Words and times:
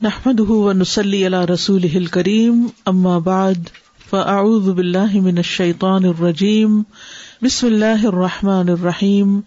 نحمد 0.00 0.40
نسلی 0.76 1.24
اللہ 1.26 1.44
رسول 1.50 2.04
کریم 2.06 2.66
بعد 3.24 3.68
فاعوذ 4.10 4.68
باللہ 4.68 5.14
من 5.14 5.36
الشیطان 5.36 6.04
الرجیم 6.04 6.76
بسم 7.42 7.66
اللہ 7.66 8.04
الرحمٰن 8.06 8.68
الرحیم 8.68 9.40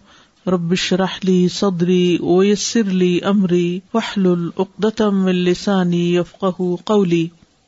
ربش 0.46 0.92
رحلی 0.92 1.46
صدری 1.48 2.16
ویسر 2.20 2.90
لی 2.92 3.18
امری 3.24 3.78
وحل 3.94 4.26
العقدم 4.26 5.24
السانی 5.26 6.02
یفق 6.16 6.60
قولی 6.84 7.26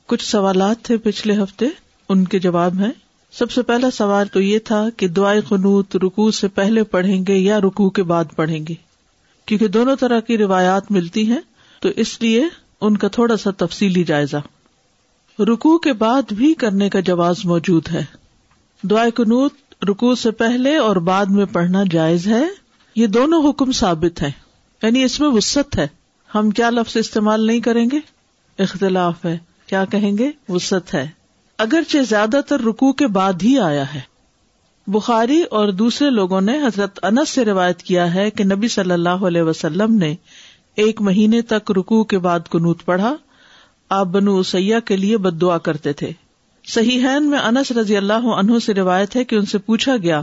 کچھ 0.09 0.25
سوالات 0.25 0.82
تھے 0.82 0.96
پچھلے 0.96 1.37
ہفتے، 1.43 1.66
ان 2.09 2.25
کے 2.25 2.39
جواب 2.39 2.79
ہیں. 2.80 2.91
سب 3.32 3.51
سے 3.51 3.62
پہلا 3.62 3.91
سوال 3.91 4.27
تو 4.27 4.41
یہ 4.41 4.59
تھا 4.64 4.82
کہ 4.96 5.09
دعائیں 5.09 5.41
قنوت 5.41 5.96
رکو 5.96 6.30
سے 6.30 6.48
پہلے 6.48 6.85
پڑھیں 6.85 7.25
گے 7.29 7.37
یا 7.37 7.61
رکو 7.61 7.89
کے 7.91 8.03
بعد 8.03 8.37
پڑھیں 8.37 8.66
گے؟ 8.69 8.75
کیونکہ 9.48 9.69
دونوں 9.69 9.96
طرح 9.96 10.21
کی 10.21 10.39
روایات 10.39 10.91
ملتی 10.91 11.27
ہیں، 11.30 11.41
تو 11.82 11.89
اس 11.96 12.21
لیے 12.23 12.45
ان 12.80 12.96
کا 12.96 13.09
تھوڑا 13.09 13.36
سا 13.36 13.50
تفصیلی 13.50 14.05
جائزہ۔ 14.05 14.37
رکو 15.42 15.78
کے 15.78 15.92
بعد 15.92 16.33
بھی 16.33 16.55
کرنے 16.55 16.91
کا 16.91 17.00
جواز 17.00 17.37
موجود 17.45 17.88
ہے۔ 17.92 18.05
دعائیں 18.83 19.10
قنوت 19.10 19.52
رکو 19.88 20.14
سے 20.14 20.30
پہلے 20.30 20.77
اور 20.77 20.97
بعد 20.97 21.27
میں 21.27 21.45
پڑھنا 21.45 21.83
جائز 21.91 22.27
ہے۔ 22.27 22.45
یہ 22.97 23.06
دونوں 23.06 23.50
حکم 23.50 23.73
ثابت 23.73 24.23
ہے 24.23 24.30
یعنی 24.83 25.02
اس 25.02 25.20
میں 25.20 25.28
وسط 25.28 25.78
ہے۔ 25.78 25.87
ہم 26.34 26.50
کیا 26.50 26.70
لفظ 26.70 26.97
استعمال 26.97 27.47
نہیں 27.47 27.60
کریں 27.60 27.91
گے؟ 27.92 27.98
اختلاف 28.59 29.25
ہے۔ 29.25 29.38
کیا 29.66 29.84
کہیں 29.84 30.19
گے؟ 30.19 30.30
وسط 30.48 30.95
ہے۔ 30.95 31.09
اگرچہ 31.59 31.98
زیادہ 32.09 32.41
تر 32.48 32.61
رکو 32.61 32.92
کے 32.92 33.06
بعد 33.06 33.33
ہی 33.42 33.59
آیا 33.59 33.95
ہے۔ 33.95 34.00
بخاری 34.86 35.42
اور 35.42 35.69
دوسرے 35.69 36.11
لوگوں 36.11 36.41
نے 36.41 36.59
حضرت 36.59 36.98
انس 37.02 37.28
سے 37.28 37.45
روایت 37.45 37.83
کیا 37.83 38.14
ہے 38.14 38.30
کہ 38.30 38.45
نبی 38.45 38.69
صلی 38.69 38.92
اللہ 38.92 39.09
علیہ 39.09 39.42
وسلم 39.42 39.95
نے 39.95 40.14
ایک 40.77 41.01
مہینے 41.01 41.42
تک 41.42 41.70
رکو 41.70 42.05
کے 42.05 42.19
بعد 42.19 42.41
کنوت 42.51 42.84
پڑھا۔ 42.84 43.16
آپ 43.88 44.06
بنو 44.06 44.42
سیاح 44.42 44.80
کے 44.80 44.97
لیے 44.97 45.16
بد 45.16 45.41
دعا 45.41 45.59
کرتے 45.59 45.92
تھے۔ 45.92 46.11
صحیح 46.67 47.06
میں 47.20 47.39
انس 47.39 47.72
رضی 47.72 47.97
اللہ 47.97 48.12
عنہ 48.12 48.58
سے 48.58 48.75
روایت 48.75 49.17
ہے 49.17 49.25
کہ 49.25 49.36
ان 49.36 49.45
سے 49.45 49.58
پوچھا 49.58 49.97
گیا 49.97 50.22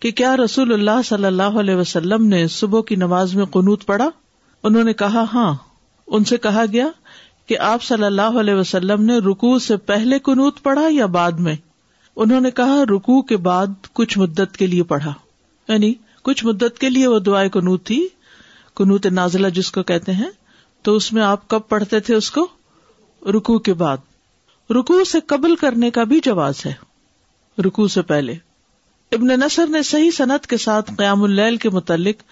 کہ 0.00 0.10
کیا 0.10 0.36
رسول 0.36 0.72
اللہ 0.72 1.02
صلی 1.04 1.24
اللہ 1.24 1.42
علیہ 1.42 1.74
وسلم 1.74 2.26
نے 2.26 2.48
صبح 2.48 2.80
کی 2.82 2.96
نماز 2.96 3.34
میں 3.34 3.44
قنوت 3.44 3.86
پڑھا؟ 3.86 4.10
انہوں 4.62 4.84
نے 4.84 4.92
کہا 4.92 5.24
ہاں۔ 5.34 5.54
ان 6.06 6.24
سے 6.24 6.36
کہا 6.36 6.64
گیا 6.72 6.86
کہ 7.46 7.58
آپ 7.58 7.82
صلی 7.82 8.04
اللہ 8.04 8.22
علیہ 8.22 8.54
وسلم 8.54 9.02
نے 9.02 9.18
رکو 9.18 9.58
سے 9.58 9.76
پہلے 9.76 10.18
کنوت 10.18 10.62
پڑھا 10.62 10.88
یا 10.90 11.06
بعد 11.06 11.32
میں؟ 11.32 11.56
انہوں 12.16 12.40
نے 12.40 12.50
کہا 12.50 12.84
رکو 12.84 13.22
کے 13.22 13.36
بعد 13.36 13.66
کچھ 13.92 14.18
مدت 14.18 14.56
کے 14.56 14.66
لیے 14.66 14.82
پڑھا۔ 14.82 15.12
یعنی 15.68 15.94
کچھ 16.22 16.44
مدت 16.44 16.78
کے 16.78 16.90
لیے 16.90 17.06
وہ 17.06 17.18
دعائیں 17.18 17.50
کنوت 17.50 17.86
تھی۔ 17.86 18.08
کنوت 18.76 19.06
نازلہ 19.06 19.48
جس 19.48 19.72
کو 19.72 19.82
کہتے 19.82 20.12
ہیں، 20.12 20.30
تو 20.82 20.96
اس 20.96 21.12
میں 21.12 21.22
آپ 21.22 21.48
کب 21.48 21.60
پڑھتے 21.68 22.00
تھے 22.00 22.14
اس 22.14 22.30
کو؟ 22.30 22.46
رکو 23.30 23.58
کے 23.58 23.74
بعد۔ 23.74 23.96
رکو 24.70 25.04
سے 25.04 25.20
قبل 25.20 25.56
کرنے 25.56 25.90
کا 25.90 26.04
بھی 26.04 26.20
جواز 26.22 26.66
ہے۔ 26.66 26.72
رکو 27.62 27.88
سے 27.88 28.02
پہلے۔ 28.02 28.32
ابن 29.12 29.26
نصر 29.26 29.66
نے 29.66 29.82
صحیح 29.82 30.10
صنعت 30.10 30.46
کے 30.46 30.56
ساتھ 30.56 30.92
قیام 30.98 31.22
اللیل 31.22 31.56
کے 31.56 31.70
متعلق 31.70 32.22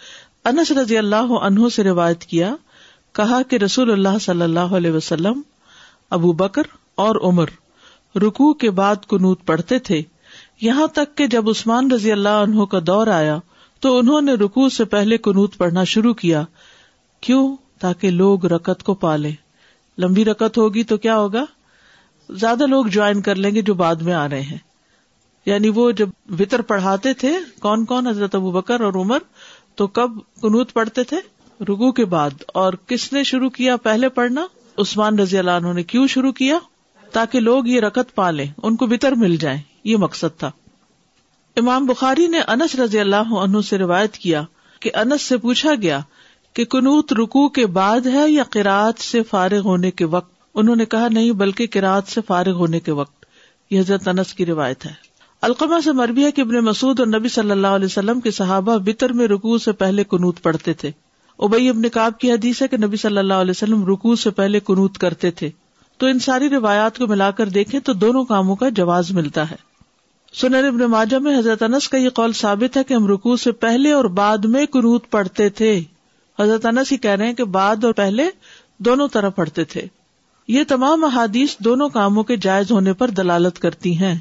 انس 0.45 0.71
رضی 0.71 0.99
اللہ 0.99 1.33
عنہ 1.43 1.69
سے 1.69 1.85
روایت 1.85 2.21
کیا، 2.21 2.55
کہا 3.13 3.43
کہ 3.43 3.57
رسول 3.57 3.93
اللہ 3.93 4.19
صلی 4.21 4.43
اللہ 4.43 4.61
علیہ 4.61 4.91
وسلم، 4.91 5.41
ابو 6.11 6.33
بکر 6.33 6.63
اور 6.95 7.17
عمر 7.17 7.49
رکو 8.17 8.55
کے 8.55 8.71
بعد 8.71 8.97
کنوت 9.09 9.47
پڑھتے 9.47 9.79
تھے۔ 9.79 10.03
یہاں 10.61 10.87
تک 10.87 11.17
کہ 11.17 11.27
جب 11.27 11.49
عثمان 11.49 11.91
رضی 11.91 12.13
اللہ 12.13 12.29
عنہ 12.29 12.65
کا 12.65 12.79
دور 12.87 13.07
آیا 13.07 13.39
تو 13.81 13.99
انہوں 13.99 14.21
نے 14.21 14.35
رکو 14.35 14.69
سے 14.69 14.85
پہلے 14.85 15.19
کنوت 15.19 15.57
پڑھنا 15.57 15.85
شروع 15.85 16.15
کیا۔ 16.15 16.45
کیوں؟ 17.21 17.57
تاکہ 17.79 18.11
لوگ 18.11 18.47
رکت 18.47 18.83
کو 18.83 18.95
پالے 18.95 19.33
لمبی 19.99 20.25
رکت 20.25 20.59
ہوگی 20.59 20.83
تو 20.83 20.97
کیا 20.97 21.19
ہوگا؟ 21.19 21.45
زیادہ 22.31 22.67
لوگ 22.67 22.87
جوائن 22.87 23.23
کر 23.23 23.35
لیں 23.35 23.55
گے 23.55 23.63
جو 23.63 23.75
بعد 23.75 23.95
میں 23.95 24.15
آ 24.15 24.29
رہے 24.29 24.41
ہیں۔ 24.41 24.59
یعنی 25.47 25.69
وہ 25.69 25.91
جب 25.91 26.09
وطر 26.41 26.63
پڑھاتے 26.63 27.15
تھے، 27.15 27.39
کون 27.61 27.85
کون؟ 27.85 28.07
حضرت 28.07 28.35
ابو 28.35 28.51
بکر 28.51 28.81
اور 28.81 28.95
عمر۔ 28.95 29.19
تو 29.75 29.87
کب 29.87 30.11
کنوت 30.43 30.73
پڑھتے 30.73 31.05
تھے؟ 31.05 31.17
رگو 31.61 31.93
کے 31.93 32.05
بعد۔ 32.05 32.31
اور 32.47 32.73
کس 32.87 33.13
نے 33.13 33.23
شروع 33.23 33.51
کیا 33.51 33.77
پہلے 33.77 34.09
پڑھنا؟ 34.09 34.47
عثمان 34.79 35.19
رضی 35.19 35.39
اللہ 35.39 35.51
عنہ 35.51 35.73
نے 35.73 35.83
کیوں 35.83 36.07
شروع 36.07 36.33
کیا؟ 36.33 36.59
تاکہ 37.13 37.41
لوگ 37.41 37.67
یہ 37.67 37.81
رکت 37.81 38.15
پالے 38.15 38.47
ان 38.63 38.77
کو 38.77 38.87
بتر 38.87 39.13
مل 39.13 39.37
جائے 39.37 39.59
یہ 39.85 39.97
مقصد 39.97 40.39
تھا۔ 40.39 40.51
امام 41.57 41.87
بخاری 41.87 42.27
نے 42.27 42.41
انس 42.41 42.75
رضی 42.75 43.01
اللہ 43.01 43.35
عنہ 43.35 43.61
سے 43.61 43.79
روایت 43.79 44.15
کیا 44.15 44.43
کہ 44.81 44.91
انس 44.95 45.23
سے 45.23 45.37
پوچھا 45.37 45.71
گیا 45.83 46.01
کہ 46.55 46.65
کنوت 46.65 47.13
رکو 47.13 47.49
کے 47.49 47.67
بعد 47.67 48.07
ہے 48.07 48.31
یا 48.31 48.43
کراط 48.51 49.01
سے 49.01 49.23
فارغ 49.23 49.59
ہونے 49.59 49.91
کے 49.91 50.05
وقت؟ 50.05 50.33
انہوں 50.55 50.77
نے 50.77 50.85
کہا، 50.85 51.09
نہیں، 51.09 51.33
بلکہ 51.33 51.67
کراط 51.67 52.09
سے 52.09 52.21
فارغ 52.27 52.53
ہونے 52.53 52.81
کے 52.81 52.93
وقت۔ 52.93 53.25
یہ 53.71 53.81
حضرت 53.81 54.09
انس 54.09 54.35
کی 54.35 54.47
روایت 54.47 54.87
ہے۔ 54.87 54.93
القمہ 55.43 55.81
سے 55.85 55.93
مربی 55.93 56.25
ہے 56.25 56.33
کہ 56.33 56.41
ابن 56.41 56.55
مسعود 56.55 57.01
اور 57.01 57.07
نبی 57.07 57.29
صلی 57.29 57.51
اللہ 57.51 57.67
علیہ 57.67 57.87
وسلم 57.87 58.21
کے 58.21 58.31
صحابہ 58.31 58.77
بطر 58.77 59.13
میں 59.13 59.29
رکو 59.29 59.59
سے 59.59 59.73
پہلے 59.73 60.05
کنوت 60.05 60.43
پڑھتے 60.43 60.73
تھے۔ 60.73 60.91
ابئی 61.39 61.69
ابن 61.69 61.89
کاب 61.89 62.19
کی 62.19 62.33
حدیث 62.33 62.63
ہے 62.63 62.69
کہ 62.69 62.77
نبی 62.77 62.97
صلی 62.97 63.19
اللہ 63.19 63.35
علیہ 63.35 63.51
وسلم 63.51 63.87
رکو 63.87 64.17
سے 64.17 64.31
پہلے 64.31 64.61
کنوت 64.61 64.99
کرتے 64.99 65.31
تھے۔ 65.31 65.51
تو 65.97 66.07
ان 66.07 66.19
ساری 66.19 66.49
روایات 66.49 66.99
کو 66.99 67.07
ملا 67.07 67.31
کر 67.31 67.47
دیکھیں 67.47 67.81
تو 67.81 67.93
دونوں 67.93 68.25
کاموں 68.25 68.57
کا 68.57 68.69
جواز 68.69 69.13
ملتا 69.13 69.51
ہے۔ 69.51 69.70
سنر 70.35 70.65
ابن 70.65 70.79
ماجہ 70.79 71.17
میں 71.17 71.39
حضرت 71.39 71.63
انس 71.63 71.89
کا 71.89 71.99
یہ 71.99 72.11
قول 72.11 72.33
ثابت 72.33 72.77
ہے 72.77 72.85
کہ 72.85 72.95
ہم 72.95 73.07
رکو 73.07 73.37
سے 73.37 73.53
پہلے 73.53 73.93
اور 73.93 74.05
بعد 74.05 74.39
میں 74.39 74.67
کنوت 74.67 75.11
پڑھتے 75.11 75.49
تھے۔ 75.49 75.83
حضرت 76.39 76.67
انس 76.67 76.93
ہی 76.93 76.97
کہہ 76.97 77.11
رہے 77.11 77.27
ہیں 77.27 77.35
کہ 77.35 77.45
بعد 77.45 77.85
اور 77.85 77.93
پہلے 77.93 78.29
دونوں 78.79 79.09
طرح 79.09 79.29
پڑھتے 79.29 79.65
تھے۔ 79.65 79.83
یہ 80.49 80.65
تمام 80.69 81.05
احادیث 81.05 81.57
دونوں 81.59 81.89
کاموں 81.89 82.23
کے 82.23 82.37
جائز 82.37 82.71
ہونے 82.71 82.93
پر 82.93 83.09
دلالت 83.09 83.59
کرتی 83.59 83.99
ہیں۔ 83.99 84.19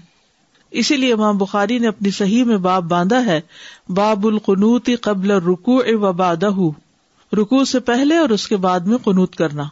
اسی 0.72 0.98
لیے 0.98 1.14
امام 1.14 1.38
بخاری 1.38 1.80
نے 1.80 1.88
اپنی 1.88 2.10
صحیح 2.10 2.44
میں 2.44 2.58
باب 2.58 2.84
باندھا 2.84 3.26
ہے، 3.26 3.42
باب 3.90 4.28
القنوتی 4.28 4.96
قبل 4.96 5.32
رکو 5.32 5.82
و 5.86 6.14
بادہ 6.14 6.50
رکو 7.34 7.66
سے 7.66 7.80
پہلے 7.80 8.18
اور 8.18 8.30
اس 8.30 8.48
کے 8.48 8.56
بعد 8.56 8.80
میں 8.80 8.98
قنوت 8.98 9.36
کرنا۔ 9.36 9.64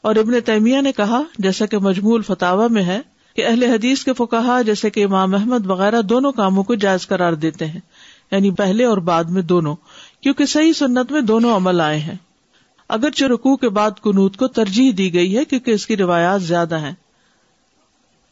اور 0.00 0.16
ابن 0.16 0.40
تیمیہ 0.44 0.80
نے 0.80 0.92
کہا، 0.92 1.22
جیسا 1.38 1.66
کہ 1.66 1.78
مجموع 1.78 2.18
فتوا 2.26 2.66
میں 2.66 2.82
ہے 2.82 3.00
کہ 3.36 3.46
اہل 3.46 3.62
حدیث 3.62 4.04
کے 4.04 4.12
فکا 4.12 4.62
جیسے 4.62 4.90
کہ 4.90 5.04
امام 5.04 5.34
احمد 5.34 5.66
وغیرہ 5.66 6.02
دونوں 6.02 6.32
کاموں 6.32 6.64
کو 6.64 6.74
جائز 6.74 7.06
قرار 7.06 7.32
دیتے 7.32 7.66
ہیں 7.66 7.80
یعنی 8.32 8.50
پہلے 8.50 8.84
اور 8.84 8.98
بعد 8.98 9.24
میں 9.24 9.42
دونوں، 9.42 9.76
کیونکہ 10.20 10.46
صحیح 10.46 10.72
سنت 10.72 11.12
میں 11.12 11.20
دونوں 11.20 11.56
عمل 11.56 11.80
آئے 11.80 11.98
ہیں۔ 11.98 12.14
اگرچہ 12.88 13.24
رکو 13.24 13.56
کے 13.56 13.68
بعد 13.68 13.90
کنوت 14.02 14.36
کو 14.36 14.46
ترجیح 14.46 14.92
دی 14.98 15.14
گئی 15.14 15.36
ہے 15.36 15.44
کیونکہ 15.44 15.70
اس 15.70 15.86
کی 15.86 15.96
روایات 15.96 16.42
زیادہ 16.42 16.80
ہیں۔ 16.80 16.92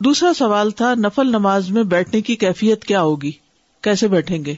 دوسرا 0.00 0.32
سوال 0.32 0.70
تھا، 0.70 0.94
نفل 0.94 1.26
نماز 1.26 1.70
میں 1.70 1.82
بیٹھنے 1.82 2.20
کی 2.20 2.36
کیفیت 2.36 2.84
کیا 2.84 3.02
ہوگی؟ 3.02 3.32
کیسے 3.80 4.08
بیٹھیں 4.08 4.44
گے؟ 4.44 4.54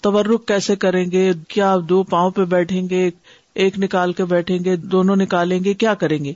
تورک 0.00 0.48
کیسے 0.48 0.76
کریں 0.76 1.10
گے؟ 1.10 1.32
کیا 1.48 1.76
دو 1.88 2.02
پاؤں 2.02 2.30
پہ 2.30 2.44
بیٹھیں 2.44 2.88
گے؟ 2.88 3.10
ایک 3.54 3.78
نکال 3.78 4.12
کے 4.12 4.24
بیٹھیں 4.24 4.58
گے؟ 4.64 4.76
دونوں 4.76 5.16
نکالیں 5.16 5.64
گے؟ 5.64 5.74
کیا 5.74 5.94
کریں 5.94 6.24
گے؟ 6.24 6.32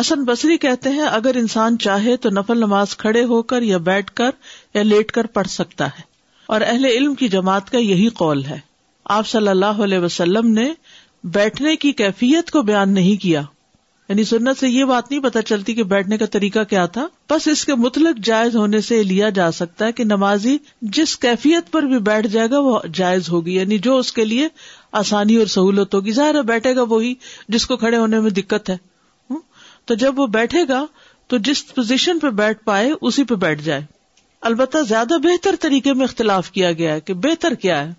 حسن 0.00 0.24
بصری 0.24 0.58
کہتے 0.58 0.90
ہیں، 0.90 1.02
اگر 1.02 1.34
انسان 1.34 1.78
چاہے 1.78 2.16
تو 2.16 2.30
نفل 2.30 2.58
نماز 2.58 2.96
کھڑے 2.96 3.24
ہو 3.24 3.42
کر 3.42 3.62
یا 3.62 3.76
بیٹھ 3.78 4.12
کر 4.12 4.30
یا 4.74 4.82
لیٹ 4.82 5.12
کر 5.12 5.26
پڑھ 5.26 5.48
سکتا 5.48 5.86
ہے۔ 5.86 6.00
اور 6.46 6.60
اہل 6.60 6.84
علم 6.84 7.14
کی 7.14 7.28
جماعت 7.28 7.70
کا 7.70 7.78
یہی 7.78 8.08
قول 8.08 8.44
ہے۔ 8.44 8.58
آپ 9.04 9.28
صلی 9.28 9.48
اللہ 9.48 9.66
علیہ 9.66 9.98
وسلم 9.98 10.52
نے 10.52 10.72
بیٹھنے 11.24 11.76
کی 11.76 11.92
کیفیت 11.92 12.50
کو 12.50 12.62
بیان 12.62 12.94
نہیں 12.94 13.22
کیا۔ 13.22 13.42
یعنی 14.08 14.24
سنت 14.24 14.58
سے 14.60 14.68
یہ 14.68 14.84
بات 14.84 15.10
نہیں 15.10 15.20
پتا 15.20 15.42
چلتی 15.42 15.74
کہ 15.74 15.82
بیٹھنے 15.82 16.18
کا 16.18 16.26
طریقہ 16.26 16.64
کیا 16.64 16.86
تھا۔ 16.86 17.06
بس 17.30 17.48
اس 17.48 17.64
کے 17.64 17.74
مطلق 17.74 18.24
جائز 18.24 18.56
ہونے 18.56 18.80
سے 18.80 19.02
لیا 19.02 19.28
جا 19.28 19.50
سکتا 19.50 19.86
ہے 19.86 19.92
کہ 19.92 20.04
نمازی 20.04 20.58
جس 20.82 21.16
کیفیت 21.16 21.72
پر 21.72 21.82
بھی 21.82 21.98
بیٹھ 21.98 22.26
جائے 22.26 22.50
گا 22.50 22.58
وہ 22.58 22.80
جائز 22.94 23.28
ہوگی۔ 23.28 23.54
یعنی 23.54 23.78
جو 23.78 23.96
اس 23.98 24.12
کے 24.12 24.24
لیے 24.24 24.48
آسانی 24.92 25.36
اور 25.36 25.46
سہولت 25.46 25.94
ہوگی 25.94 26.12
ظاہر 26.12 26.34
ہے 26.34 26.42
بیٹھے 26.42 26.76
گا 26.76 26.82
وہی 26.82 27.14
جس 27.48 27.66
کو 27.66 27.76
کھڑے 27.76 27.96
ہونے 27.96 28.20
میں 28.20 28.30
دقت 28.30 28.70
ہے۔ 28.70 28.93
تو 29.84 29.94
جب 29.94 30.18
وہ 30.18 30.26
بیٹھے 30.26 30.68
گا 30.68 30.86
تو 31.26 31.36
جس 31.38 31.74
پوزیشن 31.74 32.18
پہ 32.18 32.30
بیٹھ 32.30 32.64
پائے 32.64 32.92
اسی 33.00 33.24
پہ 33.24 33.34
بیٹھ 33.34 33.62
جائے۔ 33.62 33.80
البتہ 34.40 34.78
زیادہ 34.88 35.18
بہتر 35.18 35.54
طریقے 35.60 35.92
میں 35.92 36.04
اختلاف 36.04 36.50
کیا 36.50 36.72
گیا 36.72 36.94
ہے 36.94 37.00
کہ 37.00 37.14
بہتر 37.14 37.54
کیا 37.54 37.88
ہے۔ 37.88 37.92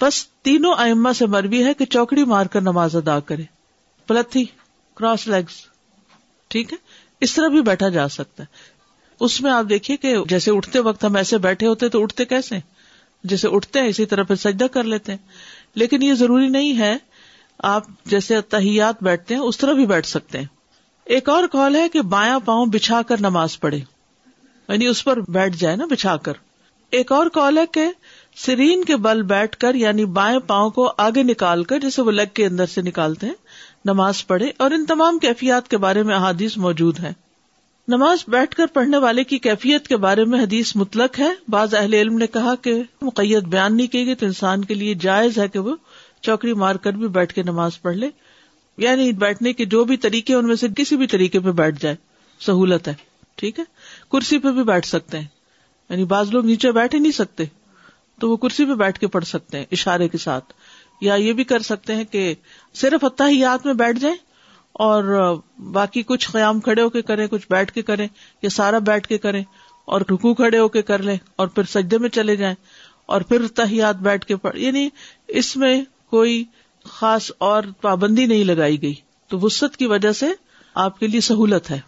بس 0.00 0.28
تینوں 0.28 0.74
ائمہ 0.78 1.12
سے 1.12 1.26
مربی 1.26 1.64
ہے 1.64 1.74
کہ 1.74 1.84
چوکڑی 1.84 2.24
مار 2.24 2.46
کر 2.46 2.60
نماز 2.60 2.96
ادا 2.96 3.20
کرے۔ 3.20 3.42
پلتھی 4.06 4.44
کراس 4.94 5.28
لیگس 5.28 5.66
ٹھیک 6.48 6.72
ہے؟ 6.72 6.78
اس 7.20 7.34
طرح 7.34 7.48
بھی 7.48 7.60
بیٹھا 7.60 7.88
جا 7.88 8.08
سکتا 8.08 8.42
ہے۔ 8.42 8.54
اس 9.20 9.40
میں 9.40 9.50
آپ 9.50 9.64
دیکھیے 9.68 9.96
کہ 9.96 10.16
جیسے 10.28 10.50
اٹھتے 10.50 10.78
وقت 10.78 11.04
ہم 11.04 11.16
ایسے 11.16 11.38
بیٹھے 11.38 11.66
ہوتے 11.66 11.88
تو 11.88 12.02
اٹھتے 12.02 12.24
کیسے؟ 12.24 12.58
جیسے 13.24 13.48
اٹھتے 13.48 13.80
ہیں 13.80 13.88
اسی 13.88 14.06
طرح 14.06 14.22
پھر 14.22 14.36
سجدہ 14.36 14.64
کر 14.64 14.84
لیتے 14.84 15.12
ہیں۔ 15.12 15.18
لیکن 15.74 16.02
یہ 16.02 16.14
ضروری 16.14 16.48
نہیں 16.48 16.78
ہے 16.78 16.96
آپ 17.58 17.84
جیسے 18.04 18.40
تحیات 18.40 19.02
بیٹھتے 19.02 19.34
ہیں 19.34 19.42
اس 19.42 19.58
طرح 19.58 19.72
بھی 19.72 19.86
بیٹھ 19.86 20.06
سکتے 20.06 20.38
ہیں۔ 20.38 20.46
ایک 21.10 21.28
اور 21.28 21.44
کال 21.52 21.76
ہے 21.76 21.88
کہ 21.88 22.02
بایاں 22.02 22.40
پاؤں 22.44 22.66
بچھا 22.66 23.02
کر 23.02 23.20
نماز 23.20 23.60
پڑھے۔ 23.60 23.78
یعنی 24.68 24.86
اس 24.86 25.04
پر 25.04 25.20
بیٹھ 25.20 25.56
جائے 25.56 25.76
نا، 25.76 25.84
بچھا 25.84 26.16
کر۔ 26.16 26.32
ایک 26.90 27.12
اور 27.12 27.26
کال 27.26 27.58
ہے 27.58 27.66
کہ 27.72 27.86
سرین 28.36 28.84
کے 28.84 28.96
بل 28.96 29.22
بیٹھ 29.22 29.56
کر 29.56 29.74
یعنی 29.74 30.04
بائیں 30.04 30.38
پاؤں 30.38 30.70
کو 30.70 30.92
آگے 30.98 31.22
نکال 31.22 31.64
کر، 31.64 31.78
جیسے 31.78 32.02
وہ 32.02 32.10
لیگ 32.10 32.26
کے 32.34 32.46
اندر 32.46 32.66
سے 32.66 32.82
نکالتے 32.82 33.26
ہیں، 33.26 33.34
نماز 33.84 34.26
پڑھے۔ 34.26 34.50
اور 34.56 34.70
ان 34.70 34.86
تمام 34.86 35.18
کیفیات 35.18 35.68
کے 35.68 35.76
بارے 35.76 36.02
میں 36.02 36.14
احادیث 36.14 36.56
موجود 36.56 36.98
ہیں۔ 36.98 37.12
نماز 37.88 38.18
بیٹھ 38.28 38.56
کر 38.56 38.66
پڑھنے 38.66 38.96
والے 38.96 39.24
کی 39.24 39.38
کیفیت 39.38 39.88
کے 39.88 39.96
بارے 39.96 40.24
میں 40.24 40.42
حدیث 40.42 40.76
مطلق 40.76 41.18
ہے۔ 41.18 41.30
بعض 41.48 41.74
اہل 41.74 41.94
علم 41.94 42.18
نے 42.18 42.26
کہا 42.26 42.54
کہ 42.54 42.82
مقیت 43.02 43.42
بیان 43.42 43.76
نہیں 43.76 43.86
کی 43.86 44.06
گئی 44.06 44.14
تو 44.14 44.26
انسان 44.26 44.64
کے 44.64 44.74
لیے 44.74 44.94
جائز 44.94 45.38
ہے 45.38 45.48
کہ 45.48 45.58
وہ 45.58 45.76
چوکری 46.20 46.52
مار 46.52 46.74
کر 46.74 46.92
بھی 46.92 47.08
بیٹھ 47.08 47.34
کے 47.34 47.42
نماز 47.42 47.82
پڑھ 47.82 47.96
لے۔ 47.96 48.08
یعنی 48.80 49.12
بیٹھنے 49.12 49.52
کے 49.52 49.64
جو 49.64 49.84
بھی 49.84 49.96
طریقے 49.96 50.34
ان 50.34 50.46
میں 50.46 50.56
سے 50.56 50.66
کسی 50.76 50.96
بھی 50.96 51.06
طریقے 51.06 51.40
پہ 51.40 51.50
بیٹھ 51.52 51.80
جائے، 51.80 51.96
سہولت 52.40 52.88
ہے، 52.88 52.94
ٹھیک 53.36 53.58
ہے؟ 53.58 53.64
کرسی 54.12 54.38
پہ 54.38 54.50
بھی 54.50 54.62
بیٹھ 54.64 54.86
سکتے 54.86 55.18
ہیں 55.18 55.26
یعنی 55.90 56.04
بعض 56.04 56.32
لوگ 56.32 56.44
نیچے 56.44 56.72
بیٹھ 56.72 56.94
ہی 56.94 57.00
نہیں 57.00 57.12
سکتے، 57.12 57.44
تو 58.18 58.30
وہ 58.30 58.36
کرسی 58.36 58.64
پہ 58.64 58.74
بیٹھ 58.74 58.98
کے 59.00 59.06
پڑھ 59.06 59.24
سکتے 59.24 59.58
ہیں 59.58 59.64
اشارے 59.72 60.08
کے 60.08 60.18
ساتھ، 60.18 60.52
یا 61.00 61.14
یہ 61.14 61.32
بھی 61.32 61.44
کر 61.44 61.62
سکتے 61.62 61.94
ہیں 61.94 62.04
کہ 62.04 62.34
صرف 62.74 63.04
اتحیات 63.04 63.66
میں 63.66 63.74
بیٹھ 63.74 63.98
جائیں 63.98 64.16
اور 64.72 65.34
باقی 65.72 66.02
کچھ 66.02 66.30
قیام 66.30 66.60
کھڑے 66.60 66.82
ہو 66.82 66.88
کے 66.88 67.02
کریں، 67.02 67.26
کچھ 67.26 67.46
بیٹھ 67.50 67.72
کے 67.72 67.82
کریں، 67.82 68.06
یا 68.42 68.50
سارا 68.50 68.78
بیٹھ 68.78 69.08
کے 69.08 69.18
کریں 69.18 69.42
اور 69.84 70.00
رکو 70.10 70.34
کھڑے 70.34 70.58
ہو 70.58 70.68
کے 70.68 70.82
کر 70.82 71.02
لیں 71.02 71.16
اور 71.36 71.48
پھر 71.48 71.64
سجدے 71.64 71.98
میں 71.98 72.08
چلے 72.08 72.36
جائیں 72.36 72.54
اور 73.06 73.20
پھر 73.20 73.46
تحیات 73.54 73.96
بیٹھ 73.96 74.26
کے 74.26 74.36
پڑھ 74.36 74.58
یعنی 74.58 74.88
اس 75.28 75.56
میں 75.56 75.82
کوئی 76.10 76.44
خاص 76.90 77.30
اور 77.38 77.62
پابندی 77.80 78.26
نہیں 78.26 78.44
لگائی 78.44 78.82
گئی 78.82 78.94
تو 79.28 79.38
وسط 79.38 79.76
کی 79.76 79.86
وجہ 79.86 80.12
سے 80.12 80.26
آپ 80.74 80.98
کے 80.98 81.06
لیے 81.06 81.20
سہولت 81.20 81.70
ہے۔ 81.70 81.80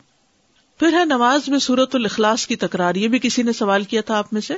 پھر 0.78 0.92
ہے 0.92 1.04
نماز 1.04 1.48
میں 1.48 1.58
سورت 1.58 1.94
الاخلاص 1.94 2.46
کی 2.46 2.56
تکرار، 2.56 2.94
یہ 2.94 3.08
بھی 3.08 3.18
کسی 3.18 3.42
نے 3.42 3.52
سوال 3.52 3.84
کیا 3.84 4.00
تھا 4.00 4.18
آپ 4.18 4.32
میں 4.32 4.40
سے؟ 4.40 4.54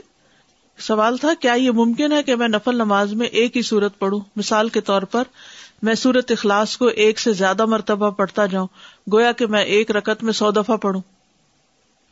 سوال 0.78 1.16
تھا، 1.16 1.30
کیا 1.40 1.52
یہ 1.52 1.70
ممکن 1.70 2.12
ہے 2.12 2.22
کہ 2.22 2.36
میں 2.36 2.48
نفل 2.48 2.74
نماز 2.74 3.12
میں 3.12 3.26
ایک 3.26 3.56
ہی 3.56 3.62
سورت 3.62 3.98
پڑھوں؟ 3.98 4.20
مثال 4.36 4.68
کے 4.68 4.80
طور 4.80 5.02
پر، 5.02 5.22
میں 5.82 5.94
سورت 5.94 6.30
اخلاص 6.30 6.76
کو 6.76 6.86
ایک 6.86 7.20
سے 7.20 7.32
زیادہ 7.32 7.66
مرتبہ 7.66 8.10
پڑھتا 8.10 8.46
جاؤں، 8.46 8.66
گویا 9.12 9.32
کہ 9.32 9.46
میں 9.46 9.62
ایک 9.62 9.90
رکت 9.90 10.22
میں 10.22 10.32
سو 10.32 10.50
دفعہ 10.50 10.76
پڑھوں۔ 10.76 11.02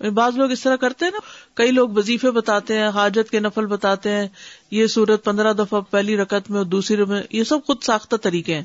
یعنی 0.03 0.15
بعض 0.15 0.37
لوگ 0.37 0.51
اس 0.51 0.63
طرح 0.63 0.77
کرتے 0.77 1.05
ہیں 1.05 1.13
نا، 1.13 1.21
کئی 1.55 1.71
لوگ 1.71 1.89
وظیفے 1.89 2.31
بتاتے 2.31 2.79
ہیں، 2.79 2.89
حاجت 2.89 3.31
کے 3.31 3.41
نفل 3.41 3.67
بتاتے 3.67 4.11
ہیں، 4.11 4.29
یہ 4.71 4.87
سورت 4.87 5.25
پندرہ 5.25 5.53
دفعہ 5.53 5.81
پہلی 5.81 6.17
رکت 6.17 6.51
میں 6.51 6.59
اور 6.59 6.67
دوسری 6.67 7.05
میں، 7.05 7.23
یہ 7.31 7.45
سب 7.45 7.59
خود 7.67 7.83
ساختہ 7.83 8.17
طریقے 8.17 8.55
ہیں۔ 8.55 8.63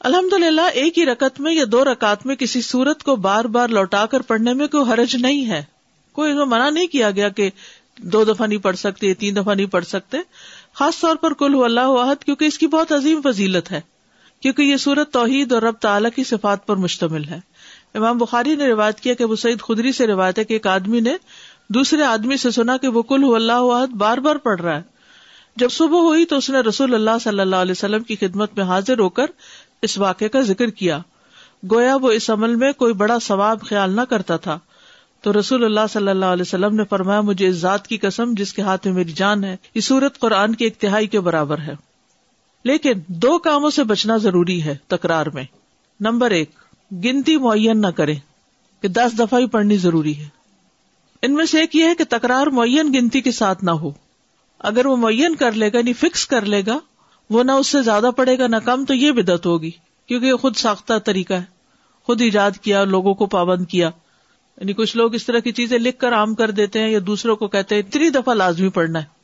الحمد 0.00 0.32
للہ 0.32 0.60
ایک 0.60 0.98
ہی 0.98 1.06
رکت 1.06 1.40
میں 1.40 1.54
یا 1.54 1.64
دو 1.72 1.84
رکعت 1.84 2.26
میں 2.26 2.36
کسی 2.36 2.60
سورت 2.60 3.02
کو 3.02 3.16
بار 3.16 3.44
بار 3.44 3.68
لوٹا 3.68 4.06
کر 4.06 4.20
پڑھنے 4.20 4.52
میں 4.52 4.66
کوئی 4.66 4.92
حرج 4.92 5.16
نہیں 5.16 5.46
ہے۔ 5.46 5.62
کوئی 6.12 6.32
منع 6.32 6.70
نہیں 6.70 6.86
کیا 6.86 7.10
گیا 7.10 7.28
کہ 7.28 7.50
دو 7.98 8.24
دفعہ 8.24 8.46
نہیں 8.46 8.58
پڑھ 8.58 8.76
سکتے 8.76 9.14
تین 9.14 9.36
دفعہ 9.36 9.54
نہیں 9.54 9.66
پڑھ 9.66 9.84
سکتے۔ 9.84 10.18
خاص 10.74 11.00
طور 11.00 11.16
پر 11.16 11.32
کل 11.32 11.52
اللہ 11.64 11.80
واحد 11.80 12.24
کیونکہ 12.24 12.44
اس 12.44 12.58
کی 12.58 12.66
بہت 12.66 12.92
عظیم 12.92 13.20
فضیلت 13.24 13.72
ہے۔ 13.72 13.80
کیونکہ 14.40 14.62
یہ 14.62 14.76
سورت 14.76 15.12
توحید 15.12 15.52
اور 15.52 15.62
رب 15.62 15.74
تعالیٰ 15.74 16.10
کی 16.16 16.24
صفات 16.24 16.66
پر 16.66 16.76
مشتمل 16.76 17.24
ہے۔ 17.24 17.40
امام 17.96 18.18
بخاری 18.18 18.54
نے 18.54 18.66
روایت 18.66 19.00
کیا 19.00 19.14
کہ 19.14 19.24
وہ 19.24 19.36
سعید 19.36 19.60
خدری 19.60 19.92
سے 19.92 20.06
روایت 20.06 20.38
ہے 20.38 20.44
کہ 20.44 20.52
ایک 20.52 20.66
آدمی 20.66 21.00
نے 21.00 21.16
دوسرے 21.68 22.02
آدمی 22.02 22.36
سے 22.36 22.50
سنا 22.50 22.76
کہ 22.76 22.88
وہ 22.88 23.02
کل 23.02 23.34
اللہ 23.34 23.52
واحد 23.52 23.86
بار 23.86 24.18
بار 24.18 24.36
پڑھ 24.36 24.60
رہا 24.60 24.76
ہے۔ 24.76 24.82
جب 25.56 25.70
صبح 25.70 25.98
ہوئی 25.98 26.24
تو 26.24 26.36
اس 26.36 26.50
نے 26.50 26.60
رسول 26.60 26.94
اللہ 26.94 27.10
صلی 27.20 27.40
اللہ 27.40 27.56
علیہ 27.56 27.72
وسلم 27.72 28.02
کی 28.02 28.16
خدمت 28.16 28.50
میں 28.56 28.64
حاضر 28.64 28.98
ہو 28.98 29.08
کر 29.08 29.26
اس 29.82 29.98
واقعے 29.98 30.28
کا 30.28 30.40
ذکر 30.40 30.66
کیا۔ 30.66 30.98
گویا 31.72 31.96
وہ 31.96 32.10
اس 32.10 32.30
عمل 32.30 32.54
میں 32.54 32.72
کوئی 32.72 32.94
بڑا 32.94 33.18
ثواب 33.18 33.60
خیال 33.60 33.90
نہ 33.90 34.00
کرتا 34.00 34.36
تھا۔ 34.36 34.58
تو 35.20 35.40
رسول 35.40 35.64
اللہ 35.64 35.80
صلی 35.90 36.08
اللہ 36.08 36.24
علیہ 36.24 36.42
وسلم 36.42 36.74
نے 36.74 36.82
فرمایا، 36.84 37.20
مجھے 37.20 37.48
اس 37.48 37.56
ذات 37.56 37.86
کی 37.86 37.96
قسم 37.96 38.32
جس 38.36 38.52
کے 38.52 38.62
ہاتھ 38.62 38.86
میں 38.86 38.94
میری 38.94 39.12
جان 39.12 39.44
ہے 39.44 39.56
یہ 39.74 39.80
سورت 39.80 40.18
قرآن 40.18 40.54
کی 40.54 40.64
ایک 40.64 40.76
تہائی 40.76 41.06
کے 41.06 41.20
برابر 41.20 41.58
ہے۔ 41.58 41.74
لیکن 42.64 42.92
دو 43.06 43.38
کاموں 43.38 43.70
سے 43.70 43.84
بچنا 43.84 44.16
ضروری 44.16 44.62
ہے 44.62 44.76
تکرار 44.86 45.26
میں۔ 45.26 45.44
نمبر 46.00 46.30
ایک 46.30 46.50
گنتی 46.92 47.36
معین 47.36 47.80
نہ 47.80 47.86
کرے 47.86 48.14
کہ 48.80 48.88
دس 48.88 49.18
دفعہ 49.18 49.40
ہی 49.40 49.46
پڑھنی 49.46 49.76
ضروری 49.76 50.18
ہے۔ 50.18 50.28
ان 51.22 51.34
میں 51.34 51.44
سے 51.44 51.60
ایک 51.60 51.76
یہ 51.76 51.84
ہے 51.84 51.94
کہ 51.94 52.04
تکرار 52.08 52.46
معین 52.46 52.92
گنتی 52.94 53.20
کے 53.20 53.32
ساتھ 53.32 53.64
نہ 53.64 53.70
ہو۔ 53.70 53.90
اگر 54.58 54.86
وہ 54.86 54.96
معین 54.96 55.34
کر 55.34 55.52
لے 55.52 55.72
گا 55.72 55.78
یعنی 55.78 55.92
فکس 55.92 56.26
کر 56.26 56.44
لے 56.44 56.62
گا، 56.66 56.78
وہ 57.30 57.42
نہ 57.42 57.52
اس 57.52 57.66
سے 57.66 57.82
زیادہ 57.82 58.10
پڑے 58.16 58.38
گا، 58.38 58.46
نہ 58.46 58.56
کم، 58.56 58.84
تو 58.84 58.94
یہ 58.94 59.12
بدت 59.12 59.46
ہوگی۔ 59.46 59.70
کیونکہ 60.06 60.26
یہ 60.26 60.34
خود 60.34 60.56
ساختہ 60.56 60.98
طریقہ 61.04 61.34
ہے۔ 61.34 61.44
خود 62.02 62.20
ایجاد 62.20 62.50
کیا، 62.62 62.84
لوگوں 62.84 63.14
کو 63.14 63.26
پابند 63.26 63.66
کیا۔ 63.66 63.90
یعنی 64.56 64.72
کچھ 64.72 64.96
لوگ 64.96 65.14
اس 65.14 65.26
طرح 65.26 65.38
کی 65.38 65.52
چیزیں 65.52 65.78
لکھ 65.78 65.98
کر 65.98 66.12
عام 66.12 66.34
کر 66.34 66.50
دیتے 66.50 66.80
ہیں 66.80 66.90
یا 66.90 66.98
دوسروں 67.06 67.36
کو 67.36 67.48
کہتے 67.48 67.74
ہیں، 67.74 67.82
اتنی 67.82 68.10
دفعہ 68.10 68.34
لازمی 68.34 68.68
پڑھنا 68.68 68.98
ہے۔ 68.98 69.16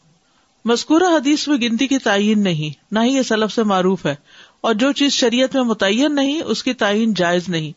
مذکورہ 0.64 1.03
حدیث 1.03 1.49
میں 1.49 1.56
گنتی 1.56 1.87
کی 1.87 1.99
تعین 1.99 2.44
نہیں، 2.44 2.94
نہ 2.94 2.99
ہی 3.00 3.09
یہ 3.09 3.23
سلف 3.23 3.55
سے 3.55 3.62
معروف 3.62 4.06
ہے۔ 4.06 4.14
اور 4.62 4.75
جو 4.75 4.93
چیز 4.93 5.12
شریعت 5.12 5.55
میں 5.55 5.64
متعین 5.64 6.14
نہیں، 6.14 6.43
اس 6.43 6.62
کی 6.62 6.75
تعین 6.75 7.14
جائز 7.14 7.49
نہیں۔ 7.49 7.73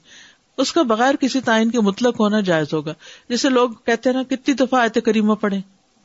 اس 0.58 0.74
کا 0.74 0.82
بغیر 0.82 1.16
کسی 1.16 1.42
تعین 1.42 1.72
کے 1.72 1.80
مطلق 1.80 2.20
ہونا 2.20 2.40
جائز 2.40 2.74
ہوگا۔ 2.74 2.94
جیسے 3.30 3.50
لوگ 3.50 3.70
کہتے 3.86 4.10
ہیں 4.10 4.18
نا، 4.18 4.24
کتنی 4.24 4.54
دفعہ 4.54 4.80
آئے 4.80 5.02
کریمہ 5.02 5.34
پڑھے 5.34 5.58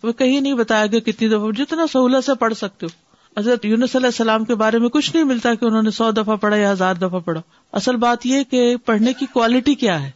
وہ 0.03 0.13
کہیں 0.13 0.41
نہیں 0.41 0.55
بتایا 0.55 0.87
گیا 0.87 1.01
کتنی 1.01 1.29
دفعہ، 1.29 1.51
جتنا 1.51 1.87
سہولت 1.93 2.25
سے 2.25 2.35
پڑھ 2.35 2.55
سکتے 2.55 2.87
ہو۔ 2.87 3.11
حضرت 3.41 3.65
یونس 3.65 3.97
علیہ 3.97 4.07
السلام 4.07 4.45
کے 4.45 4.55
بارے 4.55 4.79
میں 4.79 4.89
کچھ 4.89 5.17
نہیں 5.17 5.25
ملتا 5.25 5.55
کہ 5.55 5.65
انہوں 5.65 5.83
نے 5.83 5.91
سو 5.91 6.11
دفعہ 6.11 6.37
پڑھا 6.37 6.57
یا 6.57 6.73
ہزار 6.73 6.95
دفعہ 6.95 7.21
پڑھا۔ 7.21 7.43
اصل 7.73 7.97
بات 7.97 8.27
یہ 8.27 8.45
کہ 8.51 8.77
پڑھنے 8.77 9.13
کی 9.13 9.27
کوالٹی 9.27 9.75
کیا 9.75 10.03
ہے؟ 10.03 10.11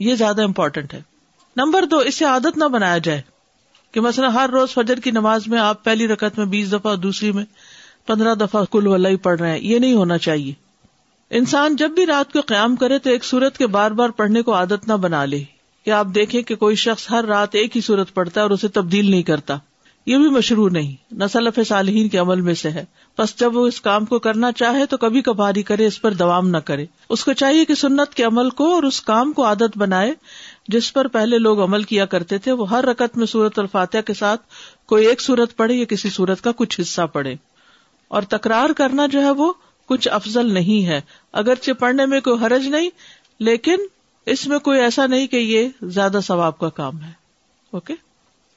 یہ 0.00 0.14
زیادہ 0.14 0.42
امپورٹینٹ 0.42 0.94
ہے۔ 0.94 1.02
نمبر 1.56 1.84
دو، 1.86 1.98
اسے 1.98 2.24
عادت 2.24 2.56
نہ 2.56 2.64
بنایا 2.64 2.98
جائے 2.98 3.22
کہ 3.92 4.00
مثلا 4.00 4.34
ہر 4.34 4.50
روز 4.52 4.68
فجر 4.70 5.00
کی 5.00 5.10
نماز 5.10 5.46
میں 5.46 5.58
آپ 5.58 5.84
پہلی 5.84 6.08
رقط 6.08 6.38
میں 6.38 6.46
بیس 6.46 6.68
دفعہ 6.68 6.88
اور 6.88 6.96
دوسری 6.96 7.32
میں 7.32 7.44
پندرہ 8.08 8.34
دفعہ 8.34 8.64
کل 8.70 8.86
ولا 8.86 9.08
پڑھ 9.22 9.40
رہے 9.40 9.50
ہیں، 9.50 9.58
یہ 9.58 9.78
نہیں 9.78 9.92
ہونا 9.92 10.18
چاہیے۔ 10.18 10.52
انسان 11.30 11.76
جب 11.76 11.90
بھی 11.90 12.06
رات 12.06 12.32
کو 12.32 12.40
قیام 12.40 12.76
کرے 12.76 12.98
تو 12.98 13.10
ایک 13.10 13.24
سورت 13.24 13.58
کے 13.58 13.66
بار 13.66 13.90
بار 13.90 14.08
پڑھنے 14.08 14.42
کو 14.42 14.54
عادت 14.54 14.88
نہ 14.88 14.92
بنا 14.92 15.24
لے۔ 15.24 15.44
کہ 15.84 15.90
آپ 15.90 16.06
دیکھیں 16.14 16.42
کہ 16.42 16.54
کوئی 16.54 16.76
شخص 16.76 17.10
ہر 17.10 17.24
رات 17.24 17.54
ایک 17.54 17.76
ہی 17.76 17.80
سورت 17.80 18.14
پڑھتا 18.14 18.40
ہے 18.40 18.42
اور 18.42 18.50
اسے 18.50 18.68
تبدیل 18.68 19.10
نہیں 19.10 19.22
کرتا۔ 19.22 19.58
یہ 20.06 20.16
بھی 20.16 20.28
مشروع 20.28 20.68
نہیں۔ 20.68 21.14
نسلف 21.14 21.60
صالحین 21.68 22.08
کے 22.08 22.18
عمل 22.18 22.40
میں 22.40 22.54
سے 22.54 22.70
ہے۔ 22.70 22.84
بس 23.18 23.40
جب 23.40 23.56
وہ 23.56 23.66
اس 23.66 23.80
کام 23.80 24.04
کو 24.04 24.18
کرنا 24.18 24.52
چاہے 24.52 24.86
تو 24.86 24.96
کبھی 24.96 25.22
کبھاری 25.22 25.62
کرے، 25.62 25.86
اس 25.86 26.02
پر 26.02 26.12
دوام 26.12 26.48
نہ 26.48 26.56
کرے۔ 26.56 26.86
اس 27.08 27.24
کو 27.24 27.32
چاہیے 27.32 27.64
کہ 27.64 27.74
سنت 27.74 28.14
کے 28.14 28.24
عمل 28.24 28.50
کو 28.50 28.74
اور 28.74 28.82
اس 28.82 29.00
کام 29.00 29.32
کو 29.32 29.44
عادت 29.44 29.78
بنائے۔ 29.78 30.14
جس 30.68 30.92
پر 30.92 31.08
پہلے 31.08 31.38
لوگ 31.38 31.62
عمل 31.62 31.82
کیا 31.82 32.06
کرتے 32.06 32.38
تھے، 32.38 32.52
وہ 32.52 32.70
ہر 32.70 32.84
رکت 32.84 33.16
میں 33.16 33.26
سورت 33.26 33.58
الفاتحہ 33.58 34.00
کے 34.00 34.14
ساتھ 34.14 34.40
کوئی 34.86 35.06
ایک 35.06 35.20
سورت 35.20 35.56
پڑھے 35.56 35.74
یا 35.74 35.84
کسی 35.84 36.10
سورت 36.10 36.44
کا 36.44 36.52
کچھ 36.56 36.80
حصہ 36.80 37.02
پڑھے۔ 37.12 37.34
اور 38.08 38.22
تکرار 38.22 38.70
کرنا 38.70 39.06
جو 39.06 39.20
ہے 39.22 39.30
وہ 39.30 39.52
کچھ 39.86 40.08
افضل 40.08 40.54
نہیں 40.54 40.86
ہے۔ 40.86 41.00
اگرچہ 41.32 41.72
پڑھنے 41.72 42.06
میں 42.06 42.20
کوئی 42.20 42.44
حرج 42.44 42.66
نہیں 42.68 42.90
لیکن 43.38 43.76
اس 44.26 44.46
میں 44.46 44.58
کوئی 44.58 44.80
ایسا 44.80 45.06
نہیں 45.06 45.26
کہ 45.26 45.36
یہ 45.36 45.68
زیادہ 45.82 46.18
ثواب 46.24 46.58
کا 46.58 46.68
کام 46.68 47.02
ہے۔ 47.04 47.12
اوکے؟ 47.70 47.94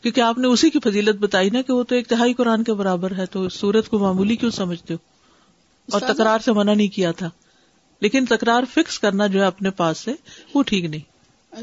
کیونکہ 0.01 0.21
آپ 0.21 0.37
نے 0.37 0.47
اسی 0.47 0.69
کی 0.69 0.79
فضیلت 0.83 1.15
بتائی 1.15 1.49
نا 1.49 1.61
کہ 1.61 1.73
وہ 1.73 1.83
تو 1.83 1.95
ایک 1.95 2.07
تہائی 2.07 2.33
قرآن 2.33 2.63
کے 2.63 2.73
برابر 2.73 3.11
ہے 3.17 3.25
تو 3.25 3.49
سورت 3.49 3.89
کو 3.89 3.99
معمولی 3.99 4.35
کیوں 4.35 4.51
سمجھتے 4.51 4.93
ہو؟ 4.93 4.97
اور 5.91 6.13
تکرار 6.13 6.39
سے 6.39 6.51
منع 6.51 6.73
نہیں 6.73 6.87
کیا 6.87 7.11
تھا۔ 7.11 7.29
لیکن 7.99 8.25
تکرار 8.25 8.63
فکس 8.73 8.99
کرنا 8.99 9.27
جو 9.27 9.41
ہے 9.41 9.45
اپنے 9.45 9.69
پاس 9.69 9.97
سے 9.97 10.13
وہ 10.53 10.63
ٹھیک 10.63 10.85
نہیں۔ 10.85 11.11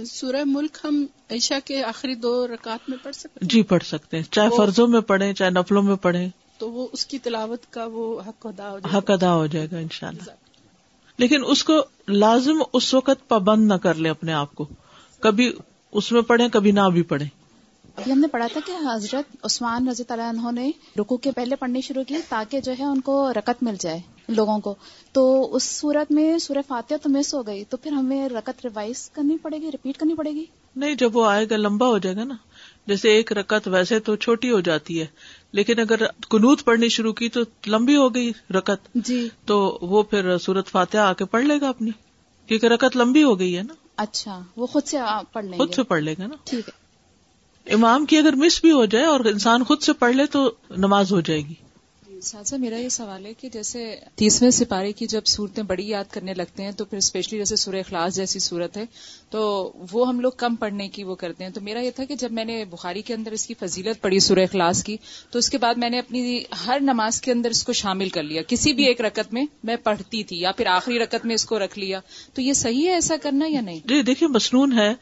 سورہ 0.05 0.43
ملک 0.47 0.79
ہم 0.85 1.07
عشا 1.31 1.59
کے 1.65 1.85
آخری 1.85 2.15
دو 2.15 2.47
رکعت 2.47 2.91
میں 2.91 2.99
پڑھ 3.03 3.15
سکتے 3.15 3.47
جی 3.47 3.63
پڑھ 3.63 3.83
سکتے 3.83 4.17
ہیں۔ 4.17 4.25
چاہے 4.31 4.49
فرضوں 4.57 4.89
میں 4.89 5.01
پڑھیں 5.01 5.33
چاہے 5.33 5.51
نفلوں 5.51 5.83
میں 5.83 5.97
پڑھیں۔ 5.97 6.29
تو 6.59 6.71
وہ 6.71 6.89
اس 6.93 7.07
کی 7.07 7.19
تلاوت 7.19 7.73
کا 7.73 7.85
وہ 7.93 8.21
حق 8.27 8.47
ادا 8.47 8.71
ہو 8.71 8.79
جائے 8.79 8.99
حق 8.99 9.11
ادا 9.11 9.35
ہو 9.35 9.47
جائے 9.47 9.69
گا 9.73 9.79
ان 9.79 9.89
شاء 9.93 10.09
اللہ 10.09 10.31
لیکن 11.19 11.43
اس 11.47 11.65
کو 11.65 11.73
لازم 12.09 12.63
اس 12.73 12.95
وقت 12.95 13.29
پابند 13.29 13.69
نہ 13.69 13.75
کر 13.75 13.95
لیں 13.95 14.11
اپنے 14.11 14.33
آپ 14.33 14.55
کو۔ 14.55 14.67
کبھی 15.21 15.53
اس 15.93 16.13
میں 16.13 16.23
پڑھیں 16.23 16.49
کبھی 16.49 16.71
نہ 16.71 16.81
بھی 16.93 17.03
پڑھیں۔ 17.03 17.27
ابھی 17.97 18.13
ہم 18.13 18.19
نے 18.19 18.27
پڑھا 18.27 18.47
تھا 18.53 18.61
کہ 18.67 18.73
حضرت 18.93 19.37
عثمان 19.43 19.89
رضی 19.89 20.03
اللہ 20.09 20.23
عنہ 20.23 20.51
نے 20.51 20.71
رکو 21.01 21.17
کے 21.17 21.31
پہلے 21.31 21.57
پڑھنے 21.57 21.81
شروع 21.81 22.03
کی 22.09 22.15
تاکہ 22.29 22.61
جو 22.61 22.73
ہے 22.79 22.85
ان 22.85 23.01
کو 23.01 23.33
رکت 23.33 23.63
مل 23.63 23.75
جائے 23.81 24.01
لوگوں 24.29 24.59
کو۔ 24.59 24.75
تو 25.13 25.55
اس 25.57 25.63
صورت 25.63 26.13
میں 26.13 26.39
سورہ 26.39 26.59
فاتحہ 26.69 26.97
تو 26.97 27.09
مس 27.09 27.35
ہو 27.35 27.47
گئی 27.47 27.65
تو 27.65 27.77
پھر 27.77 27.93
ہمیں 27.93 28.29
رکت 28.29 28.61
ریوائز 28.65 29.11
کرنی 29.11 29.37
پڑے 29.43 29.59
گی 29.59 29.71
ریپیٹ 29.73 29.99
کرنی 29.99 30.15
پڑے 30.15 30.31
گی؟ 30.31 30.45
نہیں 30.77 30.95
جب 30.95 31.17
وہ 31.17 31.27
آئے 31.27 31.47
گا 31.51 31.57
لمبا 31.57 31.87
ہو 31.87 31.99
جائے 31.99 32.17
گا 32.17 32.25
نا۔ 32.25 32.35
جیسے 32.89 33.11
ایک 33.11 33.33
رکت 33.33 33.69
ویسے 33.69 33.99
تو 34.01 34.17
چھوٹی 34.17 34.51
ہو 34.51 34.61
جاتی 34.61 35.01
ہے 35.01 35.07
لیکن 35.53 35.81
اگر 35.81 36.07
کنوت 36.31 36.65
پڑھنی 36.65 36.89
شروع 36.89 37.13
کی 37.13 37.29
تو 37.29 37.41
لمبی 37.67 37.97
ہو 37.97 38.15
گئی 38.15 38.33
رکت 38.55 38.89
جی۔ 38.95 39.29
تو 39.45 39.79
وہ 39.83 40.03
پھر 40.03 40.39
سورت 40.39 40.69
فاتحہ 40.69 41.01
آ 41.01 41.13
کے 41.13 41.25
پڑھ 41.25 41.45
لے 41.45 41.61
گا 41.61 41.69
اپنی 41.69 41.91
کیونکہ 42.47 42.67
رکت 42.67 42.97
لمبی 42.97 43.23
ہو 43.23 43.39
گئی 43.39 43.57
ہے 43.57 43.63
نا۔ 43.63 43.75
اچھا 43.97 44.41
وہ 44.57 44.67
خود 44.67 44.83
سے 44.85 44.97
پڑھ 45.33 45.45
لیں 45.45 45.59
خود 45.59 45.75
سے 45.75 45.83
پڑھ 45.83 46.03
لے 46.03 46.15
گا 46.19 46.27
نا۔ 46.27 46.35
ٹھیک 46.45 46.69
ہے۔ 46.69 46.89
امام 47.75 48.05
کی 48.07 48.19
اگر 48.19 48.33
مس 48.33 48.61
بھی 48.61 48.73
ہو 48.73 48.85
جائے 48.85 49.05
اور 49.05 49.21
انسان 49.21 49.65
خود 49.65 49.81
سے 49.83 49.93
پڑھ 49.93 50.15
لے 50.17 50.27
تو 50.27 50.51
نماز 50.71 51.13
ہو 51.13 51.21
جائے 51.21 51.41
گی۔ 51.41 51.55
ساتھ 52.23 52.55
میرا 52.55 52.77
یہ 52.77 52.89
سوال 52.89 53.27
ہے 53.27 53.35
کہ 53.35 53.49
جیسے 53.49 53.97
تیسویں 54.15 54.51
سپارے 54.51 54.93
کی 54.93 55.07
جب 55.07 55.21
صورتیں 55.27 55.63
بڑی 55.63 55.89
یاد 55.89 56.05
کرنے 56.11 56.35
لگتے 56.35 56.63
ہیں، 56.63 56.71
تو 56.71 56.85
پھر 56.85 56.99
اسپیشلی 56.99 57.39
جیسے 57.39 57.57
سورہ 57.57 57.77
اخلاص 57.77 58.15
جیسی 58.15 58.39
صورت 58.39 58.77
ہے، 58.77 58.85
تو 59.31 59.73
وہ 59.93 60.09
ہم 60.09 60.21
لوگ 60.21 60.33
کم 60.37 60.57
پڑھنے 60.57 60.89
کی 60.89 61.05
وہ 61.05 61.15
کرتے 61.15 61.45
ہیں۔ 61.45 61.51
تو 61.51 61.61
میرا 61.61 61.81
یہ 61.81 61.91
تھا 61.91 62.05
کہ 62.05 62.15
جب 62.15 62.33
میں 62.33 62.45
نے 62.45 62.65
بخاری 62.65 63.03
کے 63.03 63.15
اندر 63.15 63.33
اس 63.33 63.47
کی 63.47 63.55
فضیلت 63.55 64.03
پڑھی 64.03 64.19
سورہ 64.19 64.39
اخلاص 64.39 64.85
کی، 64.85 64.97
تو 65.31 65.39
اس 65.39 65.51
کے 65.51 65.59
بعد 65.59 65.75
میں 65.75 65.91
نے 65.91 65.99
اپنی 65.99 66.45
ہر 66.67 66.79
نماز 66.81 67.21
کے 67.21 67.33
اندر 67.33 67.51
اس 67.51 67.65
کو 67.65 67.73
شامل 67.73 68.09
کر 68.09 68.23
لیا۔ 68.23 68.43
کسی 68.43 68.73
بھی 68.73 68.85
ایک 68.85 69.01
رکت 69.01 69.33
میں 69.33 69.45
میں 69.65 69.77
پڑھتی 69.77 70.25
تھی 70.25 70.41
یا 70.41 70.53
پھر 70.53 70.67
آخری 70.67 70.99
رکت 70.99 71.27
میں 71.27 71.35
اس 71.35 71.45
کو 71.45 71.59
رکھ 71.59 71.79
لیا۔ 71.79 72.01
تو 72.35 72.43
یہ 72.43 72.53
صحیح 72.53 72.89
ہے 72.89 72.95
ایسا 72.95 73.15
کرنا 73.23 73.47
یا 73.49 73.61
نہیں؟ 73.61 73.81
جی 73.85 74.03
دیکھیے 74.03 74.29
مصنون 74.29 74.79
ہے۔ 74.79 74.95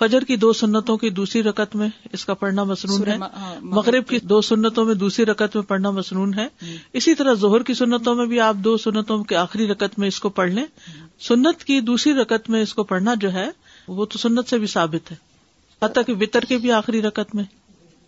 فجر 0.00 0.24
کی 0.24 0.36
دو 0.36 0.52
سنتوں 0.52 0.96
کی 0.96 1.10
دوسری 1.10 1.42
رکت 1.42 1.76
میں 1.76 1.88
اس 2.12 2.24
کا 2.24 2.34
پڑھنا 2.34 2.64
مصنون 2.64 3.06
ہے۔ 3.06 3.16
مغرب 3.60 4.06
کی 4.06 4.18
دو 4.18 4.40
سنتوں 4.40 4.84
میں 4.84 4.94
دوسری 4.94 5.26
رکت 5.26 5.56
میں 5.56 5.62
پڑھنا 5.62 5.90
مصنون 5.90 6.34
ہے۔ 6.34 6.66
اسی 6.92 7.14
طرح 7.14 7.34
ظہر 7.34 7.62
کی 7.62 7.74
سنتوں 7.74 8.14
میں 8.14 8.26
بھی 8.26 8.40
آپ 8.40 8.54
دو 8.54 8.76
سنتوں 8.76 9.24
کے 9.24 9.36
آخری 9.36 9.66
رکت 9.66 9.98
میں 9.98 10.08
اس 10.08 10.20
کو 10.20 10.28
پڑھ 10.28 10.50
لیں۔ 10.50 10.66
سنت 11.20 11.64
کی 11.64 11.80
دوسری 11.80 12.12
رکت 12.12 12.50
میں 12.50 12.62
اس 12.62 12.74
کو 12.74 12.82
پڑھنا 12.82 13.14
جو 13.20 13.32
ہے 13.32 13.50
وہ 13.88 14.04
تو 14.04 14.18
سنت 14.18 14.48
سے 14.48 14.58
بھی 14.58 14.66
ثابت 14.66 15.10
ہے۔ 15.10 15.16
حتیٰ 15.84 16.02
کہ 16.06 16.12
وطر 16.20 16.40
کے 16.40 16.56
بھی 16.56 16.72
آخری 16.72 17.02
رکت 17.02 17.34
میں۔ 17.34 17.44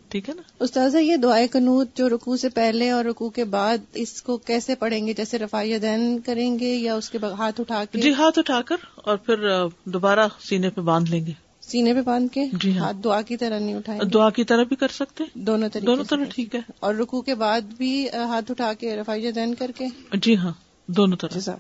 ٹھیک 0.09 0.29
ہے 0.29 0.35
نا؟ 0.35 0.43
استاذہ 0.61 0.99
یہ 0.99 1.17
دعائیں 1.17 1.47
کنوت 1.47 1.97
جو 1.97 2.09
رکو 2.09 2.37
سے 2.37 2.49
پہلے 2.49 2.91
اور 2.91 3.05
رکو 3.05 3.29
کے 3.29 3.45
بعد 3.45 3.79
اس 3.95 4.23
کو 4.23 4.37
کیسے 4.37 4.75
پڑھیں 4.75 5.07
گے؟ 5.07 5.13
جیسے 5.13 5.39
رفائی 5.39 5.79
دین 5.79 6.19
کریں 6.21 6.59
گے 6.59 6.75
یا 6.75 6.95
اس 6.95 7.11
کے 7.11 7.19
بعد 7.19 7.31
ہاتھ 7.31 7.61
اٹھا 7.61 7.85
کے؟ 7.85 8.01
جی 8.01 8.13
ہاتھ 8.13 8.39
اٹھا 8.39 8.63
کر 8.63 8.77
اور 8.95 9.17
پھر 9.17 9.65
دوبارہ 9.85 10.29
سینے 10.41 10.71
پہ 10.71 10.81
باندھ 10.81 11.11
لیں 11.11 11.27
گے۔ 11.27 11.52
سینے 11.63 11.95
پہ 11.95 12.01
باندھ 12.01 12.33
کے 12.33 12.45
جی 12.53 12.79
ہاں۔ 12.79 12.87
ہاتھ 12.87 12.97
دعا 13.05 13.23
کی 13.23 13.37
طرح 13.37 13.59
نہیں 13.59 13.75
اٹھائیں 13.75 14.01
گے۔ 14.01 14.09
دعا 14.09 14.31
کی 14.31 14.45
طرح 14.45 14.63
بھی 14.63 14.77
کر 14.77 14.89
سکتے؟ 14.89 15.25
دونوں 15.35 15.69
طریقے 15.69 15.87
دونوں 15.87 16.05
طرح 16.05 16.25
ٹھیک 16.35 16.55
ہے۔ 16.55 16.61
اور 16.81 16.95
رکو 16.95 17.21
کے 17.21 17.35
بعد 17.35 17.61
بھی 17.61 18.09
ہاتھ 18.09 18.51
اٹھا 18.51 18.73
کے 18.73 18.97
رفائی 18.97 19.33
دین 19.33 19.55
کر 19.55 19.71
کے۔ 19.77 19.85
جی 20.13 20.37
ہاں 20.37 20.53
دونوں 20.87 21.17
طرح۔ 21.17 21.51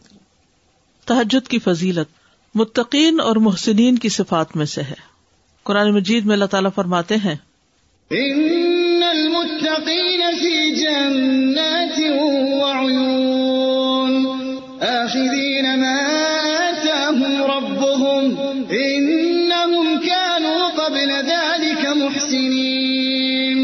تحجد 1.06 1.48
کی 1.48 1.58
فضیلت 1.58 2.08
متقین 2.54 3.20
اور 3.20 3.36
محسنین 3.36 3.98
کی 3.98 4.08
صفات 4.08 4.56
میں 4.56 4.66
سے 4.66 4.82
ہے۔ 4.82 5.12
قرآن 5.62 5.94
مجید 5.94 6.24
میں 6.24 6.32
اللہ 6.32 6.44
تعالیٰ 6.44 6.70
فرماتے 6.74 7.16
ہیں 7.16 7.34
إن 8.10 9.02
المتقين 9.02 10.20
في 10.38 10.74
جنات 10.74 11.98
وعيون 12.60 14.26
آخذين 14.80 15.80
ما 15.80 16.21
إنهم 19.62 19.98
كانوا 19.98 20.60
قبل 20.70 21.10
ذلك 21.26 21.82
محسنين 21.96 23.58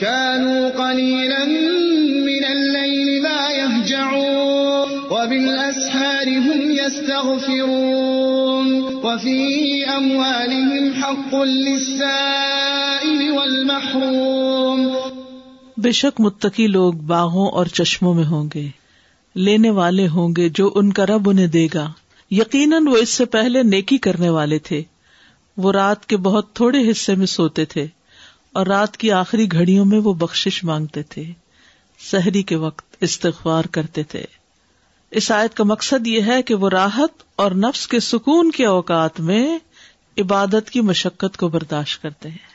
كانوا 0.00 0.70
قليلا 0.70 1.44
من 2.28 2.44
الليل 2.44 3.22
ما 3.22 3.40
يهجعون 3.52 4.88
وبالأسحار 5.10 6.28
هم 6.38 6.60
يستغفرون 6.70 8.66
وفي 9.04 9.38
أموالهم 9.88 10.84
حق 11.02 11.34
للسائل 11.34 13.30
والمحروم 13.30 14.88
بے 15.76 15.92
شک 15.92 16.20
متقی 16.20 16.66
لوگ 16.66 16.92
باغوں 16.92 17.48
اور 17.48 17.66
چشموں 17.66 18.14
میں 18.14 18.24
ہوں 18.24 18.48
گے، 18.54 18.68
لینے 19.34 19.70
والے 19.70 20.08
ہوں 20.08 20.28
گے 20.36 20.48
جو 20.48 20.72
ان 20.74 20.92
کا 20.92 21.06
رب 21.06 21.30
انہیں 21.30 21.46
دے 21.46 21.68
گا۔ 21.74 21.92
یقیناً 22.30 22.86
وہ 22.86 22.96
اس 22.96 23.08
سے 23.08 23.24
پہلے 23.24 23.62
نیکی 23.62 23.98
کرنے 23.98 24.28
والے 24.28 24.58
تھے۔ 24.58 24.82
وہ 25.60 25.72
رات 25.72 26.06
کے 26.06 26.16
بہت 26.16 26.52
تھوڑے 26.52 26.90
حصے 26.90 27.14
میں 27.14 27.26
سوتے 27.26 27.64
تھے 27.64 27.86
اور 28.52 28.66
رات 28.66 28.96
کی 28.96 29.12
آخری 29.12 29.52
گھڑیوں 29.52 29.84
میں 29.84 29.98
وہ 29.98 30.12
بخشش 30.12 30.64
مانگتے 30.64 31.02
تھے۔ 31.02 31.24
سحری 32.10 32.42
کے 32.42 32.56
وقت 32.56 32.96
استغفار 33.00 33.64
کرتے 33.64 34.02
تھے۔ 34.02 34.24
اس 35.10 35.30
آیت 35.30 35.54
کا 35.54 35.64
مقصد 35.64 36.06
یہ 36.06 36.22
ہے 36.22 36.42
کہ 36.42 36.54
وہ 36.54 36.68
راحت 36.68 37.22
اور 37.36 37.50
نفس 37.50 37.88
کے 37.88 38.00
سکون 38.00 38.50
کے 38.50 38.66
اوقات 38.66 39.20
میں 39.20 39.58
عبادت 40.18 40.70
کی 40.70 40.80
مشقت 40.80 41.36
کو 41.36 41.48
برداشت 41.48 42.02
کرتے 42.02 42.28
ہیں۔ 42.28 42.50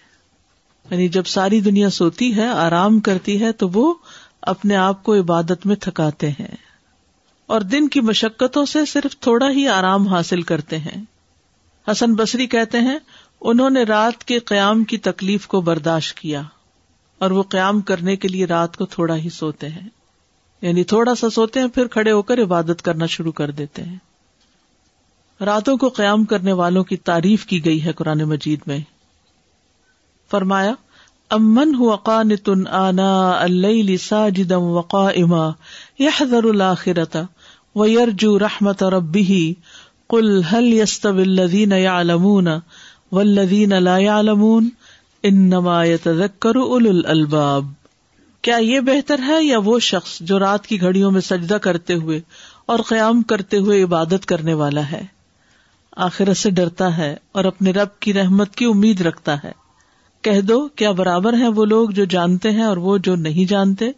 یعنی 0.92 1.08
جب 1.08 1.26
ساری 1.26 1.62
دنیا 1.62 1.90
سوتی 1.90 2.36
ہے، 2.36 2.48
آرام 2.48 3.00
کرتی 3.00 3.42
ہے، 3.42 3.52
تو 3.52 3.70
وہ 3.70 3.94
اپنے 4.42 4.76
آپ 4.76 5.04
کو 5.04 5.16
عبادت 5.16 5.66
میں 5.66 5.76
تھکاتے 5.76 6.30
ہیں 6.30 6.56
اور 7.46 7.62
دن 7.62 7.88
کی 7.88 8.02
مشقتوں 8.02 8.66
سے 8.66 8.86
صرف 8.86 9.20
تھوڑا 9.20 9.50
ہی 9.50 9.68
آرام 9.68 10.08
حاصل 10.08 10.42
کرتے 10.42 10.78
ہیں۔ 10.78 11.15
حسن 11.92 12.14
بصری 12.14 12.48
کہتے 12.48 12.80
ہیں، 12.80 12.98
انہوں 13.42 13.70
نے 13.70 13.84
رات 13.84 14.24
کے 14.24 14.40
قیام 14.40 14.84
کی 14.84 14.98
تکلیف 14.98 15.48
کو 15.48 15.62
برداشت 15.62 16.18
کیا 16.18 16.42
اور 17.20 17.32
وہ 17.32 17.44
قیام 17.44 17.82
کرنے 17.82 18.16
کے 18.16 18.28
لیے 18.28 18.46
رات 18.46 18.78
کو 18.78 18.86
تھوڑا 18.86 19.16
ہی 19.16 19.30
سوتے 19.30 19.70
ہیں۔ 19.70 19.90
یعنی 20.62 20.84
تھوڑا 20.84 21.16
سا 21.16 21.30
سوتے 21.30 21.60
ہیں، 21.60 21.68
پھر 21.68 21.88
کھڑے 21.88 22.12
ہو 22.12 22.22
کر 22.22 22.42
عبادت 22.42 22.82
کرنا 22.82 23.06
شروع 23.06 23.32
کر 23.32 23.52
دیتے 23.52 23.84
ہیں۔ 23.84 23.98
راتوں 25.42 25.78
کو 25.78 25.90
قیام 25.90 26.24
کرنے 26.24 26.52
والوں 26.52 26.84
کی 26.84 26.98
تعریف 26.98 27.46
کی 27.46 27.66
گئی 27.66 27.84
ہے 27.84 27.92
قرآن 27.92 28.24
مجید 28.24 28.60
میں۔ 28.68 28.80
فرمایا، 30.32 30.74
امن 31.30 31.76
ہوا 31.76 31.96
قانت 31.96 32.50
آنا 32.72 33.32
اللیل 33.32 33.98
ساجدا 33.98 34.58
وقائما 34.58 35.52
يحذر 36.00 36.44
الآخرة 36.44 37.22
ويرجو 37.76 38.40
رحمة 38.40 38.90
ربه 38.90 39.52
قل 40.10 40.42
هل 40.52 40.74
يستوي 40.74 41.24
الذين 41.24 41.72
يعلمون 41.72 42.48
والذين 43.12 43.74
لا 43.74 43.98
يعلمون 43.98 44.70
انما 45.24 45.84
يتذكر 45.84 46.56
اولو 46.56 46.90
الالباب 46.90 47.66
کیا 48.42 48.58
یہ 48.58 48.80
بہتر 48.80 49.20
ہے 49.28 49.44
یا 49.44 49.58
وہ 49.60 49.80
شخص 49.80 50.20
جو 50.20 50.40
رات 50.40 50.68
کی 50.68 50.82
گھڑیوں 50.82 51.12
میں 51.12 51.22
سجدہ 51.22 51.54
کرتے 51.54 51.94
ہوئے 51.94 52.22
اور 52.66 52.80
قیام 52.88 53.22
کرتے 53.22 53.58
ہوئے 53.58 53.84
عبادت 53.84 54.26
کرنے 54.26 54.54
والا 54.54 54.92
ہے؟ 54.92 55.06
آخرت 55.98 56.38
سے 56.38 56.50
ڈرتا 56.50 56.98
ہے 56.98 57.18
اور 57.32 57.46
اپنے 57.46 57.72
رب 57.72 58.00
کی 58.00 58.14
رحمت 58.14 58.56
کی 58.56 58.66
امید 58.66 59.02
رکھتا 59.02 59.36
ہے۔ 59.44 59.52
کہہ 60.22 60.42
دو 60.42 60.68
کیا 60.68 60.92
برابر 60.92 61.34
ہیں 61.34 61.48
وہ 61.48 61.66
لوگ 61.66 61.90
جو 61.90 62.06
جانتے 62.06 62.52
ہیں 62.52 62.64
اور 62.64 62.78
وہ 62.78 62.98
جو 62.98 63.16
نہیں 63.16 63.50
جانتے؟ 63.50 63.92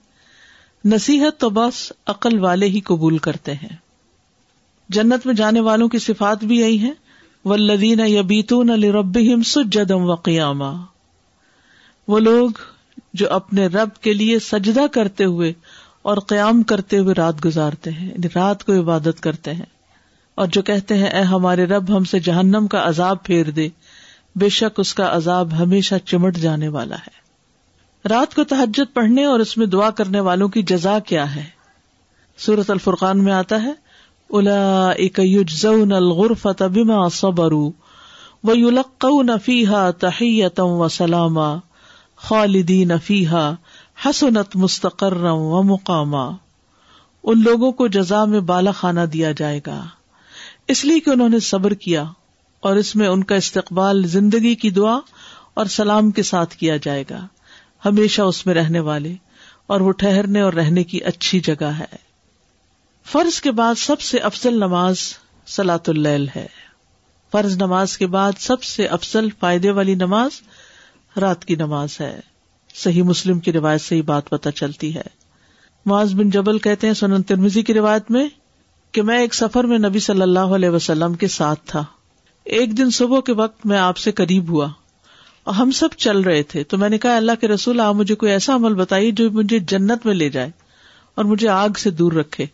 نصیحت 0.86 1.40
تو 1.40 1.50
بس 1.50 1.94
عقل 2.08 2.40
والے 2.40 2.66
ہی 2.66 2.80
قبول 2.80 3.18
کرتے 3.18 3.54
ہیں۔ 3.54 3.87
جنت 4.90 5.26
میں 5.26 5.34
جانے 5.34 5.60
والوں 5.60 5.88
کی 5.88 6.00
صفات 6.00 6.44
بھی 6.44 6.58
یہی 6.58 6.80
ہیں۔ 6.80 6.94
ولدین 7.46 8.00
یبیتون 8.00 8.68
لربہم 8.68 9.44
سجدم 9.44 10.02
وقیاما 10.02 10.74
وہ 12.08 12.20
لوگ 12.20 12.50
جو 13.14 13.34
اپنے 13.34 13.68
رب 13.68 13.90
کے 14.02 14.14
لیے 14.14 14.40
سجدہ 14.40 14.88
کرتے 14.92 15.24
ہوئے 15.24 15.54
اور 16.02 16.18
قیام 16.18 16.64
کرتے 16.64 16.98
ہوئے 16.98 17.14
رات 17.16 17.46
گزارتے 17.46 17.92
ہیں 17.92 18.08
یعنی 18.08 18.28
رات 18.36 18.64
کو 18.64 18.74
عبادت 18.74 19.20
کرتے 19.20 19.54
ہیں۔ 19.54 19.66
اور 20.36 20.48
جو 20.48 20.62
کہتے 20.62 20.98
ہیں، 20.98 21.08
اے 21.08 21.22
ہمارے 21.22 21.66
رب، 21.66 21.98
ہم 21.98 22.04
سے 22.04 22.20
جہنم 22.20 22.68
کا 22.68 22.82
عذاب 22.84 23.24
پھیر 23.24 23.50
دے۔ 23.50 23.70
بے 24.36 24.50
شک 24.50 24.80
اس 24.80 24.94
کا 24.94 25.16
عذاب 25.16 25.60
ہمیشہ 25.60 25.96
چمٹ 26.06 26.38
جانے 26.38 26.68
والا 26.68 26.96
ہے۔ 26.96 27.28
رات 28.10 28.36
کو 28.36 28.44
تحجد 28.44 28.94
پڑھنے 28.94 29.26
اور 29.26 29.40
اس 29.40 29.58
میں 29.58 29.66
دعا 29.66 29.90
کرنے 29.90 30.20
والوں 30.20 30.48
کی 30.48 30.64
جزا 30.64 31.00
کیا 31.00 31.36
ہے؟ 31.36 31.44
سورت 32.38 32.70
الفرقان 32.70 33.24
میں 33.24 33.34
آتا 33.34 33.64
ہے 33.64 33.87
الا 34.30 34.92
یجزون 35.18 35.92
الغرفۃ 35.92 36.62
بما 36.62 37.10
صبروا 37.10 37.72
ويلقون 38.44 39.30
فيها 39.46 39.92
تحیتا 39.92 40.64
و 40.64 40.88
سلاما 40.88 41.56
خالدین 42.16 42.92
فیحا 43.04 43.52
حسنت 44.06 44.56
مستقرا 44.56 45.32
و 45.32 45.64
مقاما۔ 45.64 46.30
ان 47.24 47.44
لوگوں 47.44 47.72
کو 47.72 47.88
جزا 47.88 48.26
میں 48.26 48.40
بالا 48.40 48.72
خانہ 48.72 49.02
دیا 49.02 49.32
جائے 49.32 49.60
گا۔ 49.68 49.86
اس 50.68 50.86
لیے 50.86 51.00
کہ 51.00 51.10
انہوں 51.10 51.30
نے 51.30 51.40
صبر 51.40 51.74
کیا 51.74 52.04
اور 52.60 52.76
اس 52.76 52.96
میں 52.96 53.08
ان 53.08 53.24
کا 53.24 53.36
استقبال 53.36 54.08
زندگی 54.08 54.56
کی 54.56 54.70
دعا 54.70 55.00
اور 55.54 55.66
سلام 55.66 56.12
کے 56.12 56.24
ساتھ 56.24 56.56
کیا 56.56 56.78
جائے 56.78 57.04
گا۔ 57.10 57.28
ہمیشہ 57.86 58.22
اس 58.22 58.46
میں 58.46 58.54
رہنے 58.54 58.80
والے 58.80 59.16
اور 59.68 59.82
وہ 59.82 59.92
ٹھہرنے 59.92 60.42
اور 60.42 60.54
رہنے 60.54 60.84
کی 60.84 60.98
اچھی 60.98 61.40
جگہ 61.40 61.66
ہے۔ 61.66 62.07
فرض 63.12 63.42
کے 63.42 63.52
بعد 63.52 63.76
سب 63.78 64.02
سے 64.02 64.18
افضل 64.18 64.54
نماز 64.54 64.98
سلاۃ 65.48 65.88
اللیل 65.88 66.28
ہے۔ 66.36 66.46
فرض 67.32 67.56
نماز 67.56 67.98
کے 67.98 68.08
بعد 68.08 68.32
سب 68.40 68.64
سے 68.64 68.86
افضل 68.86 69.28
فائدے 69.40 69.72
والی 69.72 69.96
نماز 69.96 70.32
رات 71.20 71.46
کی 71.46 71.56
نماز 71.56 71.90
ہے۔ 72.02 72.20
صحیح 72.76 73.04
مسلم 73.04 73.40
کی 73.40 73.52
روایت 73.52 73.82
سے 73.82 73.96
ہی 73.96 74.02
بات 74.02 74.30
پتہ 74.30 74.50
چلتی 74.50 74.96
ہے۔ 74.96 75.02
معاذ 75.86 76.14
بن 76.14 76.30
جبل 76.30 76.60
کہتے 76.60 76.88
ہیں 76.88 76.94
سنن 76.94 77.24
ترمیزی 77.24 77.62
کی 77.62 77.74
روایت 77.74 78.12
میں 78.12 78.28
کہ 78.92 79.02
میں 79.02 79.20
ایک 79.20 79.34
سفر 79.34 79.64
میں 79.64 79.78
نبی 79.78 80.00
صلی 80.00 80.22
اللہ 80.22 80.40
علیہ 80.40 80.70
وسلم 80.70 81.14
کے 81.14 81.28
ساتھ 81.28 81.60
تھا۔ 81.66 81.84
ایک 82.44 82.78
دن 82.78 82.90
صبح 82.90 83.22
کے 83.22 83.34
وقت 83.34 83.66
میں 83.66 83.78
آپ 83.78 83.98
سے 83.98 84.12
قریب 84.12 84.50
ہوا۔ 84.50 84.68
اور 85.44 85.56
ہم 85.56 85.72
سب 85.72 85.90
چل 85.98 86.22
رہے 86.22 86.44
تھے۔ 86.44 86.64
تو 86.64 86.78
میں 86.78 86.90
نے 86.90 86.98
کہا، 86.98 87.18
اللہ 87.18 87.32
کے 87.42 87.48
رسول، 87.48 87.80
آپ 87.80 87.96
مجھے 87.96 88.16
کوئی 88.16 88.32
ایسا 88.32 88.56
عمل 88.56 88.74
بتائیے 88.74 89.12
جو 89.12 89.32
مجھے 89.32 89.60
جنت 89.60 90.06
میں 90.06 90.14
لے 90.14 90.30
جائے 90.30 90.50
اور 91.16 91.26
مجھے 91.26 91.50
آگ 91.50 91.70
سے 91.78 91.90
دور 91.90 92.12
رکھے۔ 92.12 92.46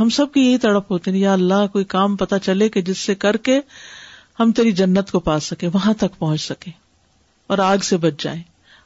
ہم 0.00 0.08
سب 0.08 0.32
کی 0.32 0.40
یہی 0.40 0.58
تڑپ 0.58 0.92
ہوتے 0.92 1.10
ہیں 1.10 1.18
یا 1.18 1.32
اللہ 1.32 1.66
کوئی 1.72 1.84
کام 1.84 2.16
پتا 2.16 2.38
چلے 2.38 2.68
کہ 2.68 2.82
جس 2.82 2.98
سے 2.98 3.14
کر 3.14 3.36
کے 3.36 3.60
ہم 4.40 4.52
تیری 4.52 4.72
جنت 4.72 5.10
کو 5.10 5.20
پا 5.20 5.40
سکے 5.40 5.66
وہاں 5.66 5.94
تک 5.94 6.18
پہنچ 6.18 6.40
سکے 6.40 6.70
اور 7.46 7.58
آگ 7.58 7.78
سے 7.78 7.96
بچ 7.96 8.12
جائیں۔ 8.18 8.42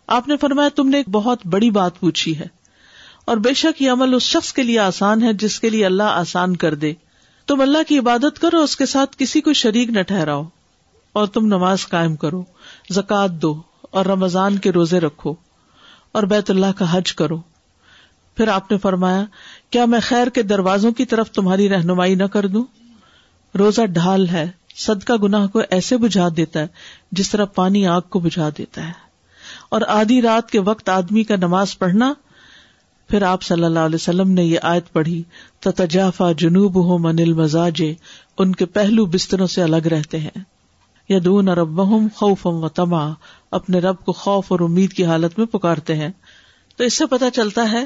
آپ 0.06 0.28
نے 0.28 0.36
فرمایا، 0.36 0.68
تم 0.68 0.88
نے 0.88 0.96
ایک 0.96 1.08
بہت 1.08 1.46
بڑی 1.46 1.70
بات 1.70 2.00
پوچھی 2.00 2.38
ہے 2.38 2.46
اور 3.24 3.36
بے 3.36 3.54
شک 3.54 3.82
یہ 3.82 3.90
عمل 3.90 4.14
اس 4.14 4.22
شخص 4.22 4.52
کے 4.52 4.62
لیے 4.62 4.78
آسان 4.78 5.22
ہے 5.22 5.32
جس 5.32 5.60
کے 5.60 5.70
لیے 5.70 5.86
اللہ 5.86 6.02
آسان 6.02 6.56
کر 6.56 6.74
دے۔ 6.74 6.92
تم 7.46 7.60
اللہ 7.60 7.78
کی 7.88 7.98
عبادت 7.98 8.38
کرو، 8.38 8.62
اس 8.62 8.76
کے 8.76 8.86
ساتھ 8.86 9.16
کسی 9.18 9.40
کو 9.40 9.52
شریک 9.52 9.90
نہ 9.90 10.02
ٹھہراؤ 10.02 10.42
اور 11.12 11.26
تم 11.26 11.46
نماز 11.46 11.88
قائم 11.88 12.16
کرو 12.16 12.44
زکات 12.92 13.30
دو 13.30 13.62
اور 13.80 14.06
رمضان 14.06 14.58
کے 14.58 14.72
روزے 14.72 15.00
رکھو 15.00 15.34
اور 16.12 16.22
بیت 16.22 16.50
اللہ 16.50 16.72
کا 16.78 16.96
حج 16.96 17.14
کرو۔ 17.14 17.38
پھر 18.36 18.48
آپ 18.48 18.70
نے 18.70 18.78
فرمایا 18.78 19.24
کیا 19.70 19.84
میں 19.84 20.00
خیر 20.02 20.28
کے 20.28 20.42
دروازوں 20.42 20.92
کی 20.92 21.04
طرف 21.04 21.30
تمہاری 21.30 21.68
رہنمائی 21.68 22.14
نہ 22.14 22.24
کر 22.24 22.46
دوں؟ 22.46 22.64
روزہ 23.58 23.82
ڈھال 23.82 24.28
ہے، 24.28 24.50
صدقہ 24.76 25.12
گناہ 25.22 25.46
کو 25.46 25.60
ایسے 25.70 25.96
بجھا 25.96 26.28
دیتا 26.36 26.60
ہے 26.60 26.66
جس 27.12 27.30
طرح 27.30 27.44
پانی 27.44 27.86
آگ 27.86 28.00
کو 28.00 28.18
بجھا 28.18 28.48
دیتا 28.58 28.86
ہے۔ 28.86 28.92
اور 29.68 29.80
آدھی 29.88 30.22
رات 30.22 30.50
کے 30.50 30.60
وقت 30.60 30.88
آدمی 30.88 31.24
کا 31.24 31.36
نماز 31.36 31.78
پڑھنا، 31.78 32.12
پھر 33.08 33.22
آپ 33.22 33.42
صلی 33.42 33.64
اللہ 33.64 33.78
علیہ 33.78 33.94
وسلم 33.94 34.30
نے 34.30 34.44
یہ 34.44 34.58
آیت 34.62 34.92
پڑھی 34.92 35.22
تجافا 35.60 36.32
جنوب 36.32 36.84
ہو 36.84 36.98
منل 36.98 37.32
مزاج 37.32 37.82
ان 38.38 38.54
کے 38.54 38.66
پہلو 38.66 39.06
بستروں 39.06 39.46
سے 39.46 39.62
الگ 39.62 39.86
رہتے 39.86 40.18
ہیں۔ 40.18 40.38
یا 41.08 41.18
دون 41.24 41.48
ارب 41.48 41.80
خوف 42.14 42.46
و 42.46 42.68
تما 42.68 43.12
اپنے 43.50 43.78
رب 43.78 43.96
کو 44.04 44.12
خوف 44.12 44.52
اور 44.52 44.60
امید 44.60 44.92
کی 44.92 45.04
حالت 45.04 45.38
میں 45.38 45.46
پکارتے 45.46 45.94
ہیں۔ 45.94 46.10
تو 46.76 46.84
اس 46.84 46.94
سے 46.94 47.06
پتا 47.06 47.30
چلتا 47.30 47.72
ہے 47.72 47.84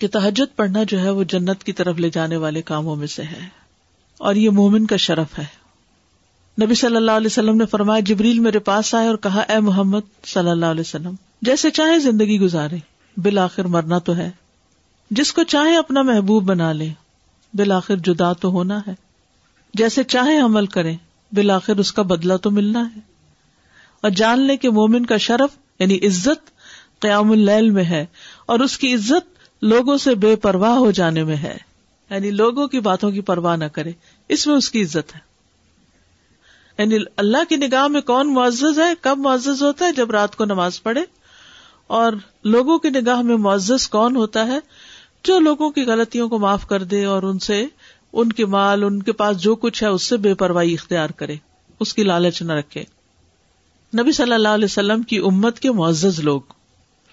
کہ 0.00 0.08
تحجد 0.08 0.56
پڑھنا 0.56 0.82
جو 0.82 1.00
ہے 1.00 1.10
وہ 1.10 1.24
جنت 1.24 1.64
کی 1.64 1.72
طرف 1.72 1.96
لے 1.96 2.10
جانے 2.10 2.36
والے 2.36 2.62
کاموں 2.62 2.96
میں 2.96 3.06
سے 3.06 3.22
ہے 3.22 3.48
اور 4.18 4.34
یہ 4.34 4.50
مومن 4.50 4.86
کا 4.86 4.96
شرف 4.96 5.38
ہے۔ 5.38 5.60
نبی 6.64 6.74
صلی 6.74 6.96
اللہ 6.96 7.10
علیہ 7.10 7.26
وسلم 7.26 7.56
نے 7.56 7.66
فرمایا، 7.66 8.00
جبریل 8.00 8.38
میرے 8.38 8.58
پاس 8.58 8.94
آئے 8.94 9.08
اور 9.08 9.16
کہا، 9.16 9.40
اے 9.40 9.60
محمد 9.60 10.26
صلی 10.26 10.50
اللہ 10.50 10.66
علیہ 10.66 10.80
وسلم، 10.80 11.14
جیسے 11.42 11.70
چاہے 11.70 11.98
زندگی 11.98 12.40
گزارے، 12.40 12.76
بالآخر 13.16 13.64
مرنا 13.64 13.98
تو 13.98 14.16
ہے۔ 14.16 14.30
جس 15.10 15.32
کو 15.32 15.42
چاہے 15.42 15.76
اپنا 15.76 16.02
محبوب 16.02 16.44
بنا 16.44 16.72
لے، 16.72 16.88
بالآخر 17.54 17.96
جدا 17.96 18.32
تو 18.32 18.48
ہونا 18.48 18.80
ہے۔ 18.86 18.94
جیسے 19.74 20.02
چاہے 20.04 20.38
عمل 20.38 20.66
کرے، 20.66 20.94
بالآخر 21.32 21.76
اس 21.76 21.92
کا 21.92 22.02
بدلہ 22.02 22.36
تو 22.36 22.50
ملنا 22.50 22.88
ہے۔ 22.96 23.00
اور 24.00 24.10
جان 24.10 24.40
لے 24.40 24.56
کہ 24.56 24.70
مومن 24.70 25.06
کا 25.06 25.16
شرف 25.16 25.56
یعنی 25.78 25.96
عزت، 25.96 26.50
قیام 27.00 27.30
اللیل 27.32 27.70
میں 27.70 27.84
ہے۔ 27.84 28.06
اور 28.46 28.60
اس 28.60 28.78
کی 28.78 28.94
عزت 28.94 29.29
لوگوں 29.62 29.96
سے 29.96 30.14
بے 30.14 30.36
پرواہ 30.36 30.70
ہو 30.70 30.90
جانے 30.90 31.24
میں 31.24 31.36
ہے۔ 31.36 31.56
یعنی 32.10 32.30
لوگوں 32.30 32.68
کی 32.68 32.80
باتوں 32.80 33.10
کی 33.10 33.20
پرواہ 33.20 33.56
نہ 33.56 33.64
کرے۔ 33.64 33.92
اس 34.28 34.46
میں 34.46 34.56
اس 34.56 34.70
کی 34.70 34.82
عزت 34.82 35.14
ہے۔ 35.14 35.18
یعنی 36.78 36.96
اللہ 37.16 37.44
کی 37.48 37.56
نگاہ 37.56 37.88
میں 37.88 38.00
کون 38.00 38.34
معزز 38.34 38.78
ہے؟ 38.78 38.92
کب 39.00 39.18
معزز 39.18 39.62
ہوتا 39.62 39.86
ہے؟ 39.86 39.92
جب 39.92 40.10
رات 40.10 40.36
کو 40.36 40.44
نماز 40.44 40.82
پڑھے۔ 40.82 41.00
اور 41.86 42.12
لوگوں 42.44 42.78
کی 42.78 42.88
نگاہ 42.90 43.22
میں 43.22 43.36
معزز 43.36 43.88
کون 43.88 44.16
ہوتا 44.16 44.46
ہے؟ 44.46 44.58
جو 45.24 45.38
لوگوں 45.38 45.70
کی 45.70 45.82
غلطیوں 45.82 46.28
کو 46.28 46.38
معاف 46.38 46.66
کر 46.66 46.82
دے 46.82 47.04
اور 47.04 47.22
ان 47.22 47.38
سے 47.38 47.66
ان 48.12 48.32
کے 48.32 48.46
مال، 48.46 48.84
ان 48.84 49.02
کے 49.02 49.12
پاس 49.12 49.38
جو 49.38 49.54
کچھ 49.54 49.82
ہے، 49.82 49.88
اس 49.88 50.02
سے 50.02 50.16
بے 50.16 50.34
پرواہی 50.34 50.74
اختیار 50.74 51.10
کرے۔ 51.10 51.36
اس 51.80 51.94
کی 51.94 52.02
لالچ 52.02 52.42
نہ 52.42 52.52
رکھے۔ 52.52 52.84
نبی 54.00 54.12
صلی 54.12 54.32
اللہ 54.32 54.48
علیہ 54.48 54.64
وسلم 54.64 55.02
کی 55.02 55.18
امت 55.18 55.60
کے 55.60 55.72
معزز 55.72 56.20
لوگ۔ 56.20 56.40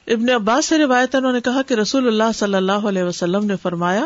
ابن 0.08 0.30
عباس 0.30 0.66
سے 0.66 0.78
روایت 0.78 1.16
انہوں 1.16 1.32
نے 1.32 1.42
کہا 1.42 1.62
کہ 1.62 1.74
رسول 1.74 2.08
اللہ 2.08 2.32
صلی 2.36 2.54
اللہ 2.54 2.72
علیہ 2.72 3.04
وسلم 3.04 3.46
نے 3.46 3.56
فرمایا، 3.56 4.06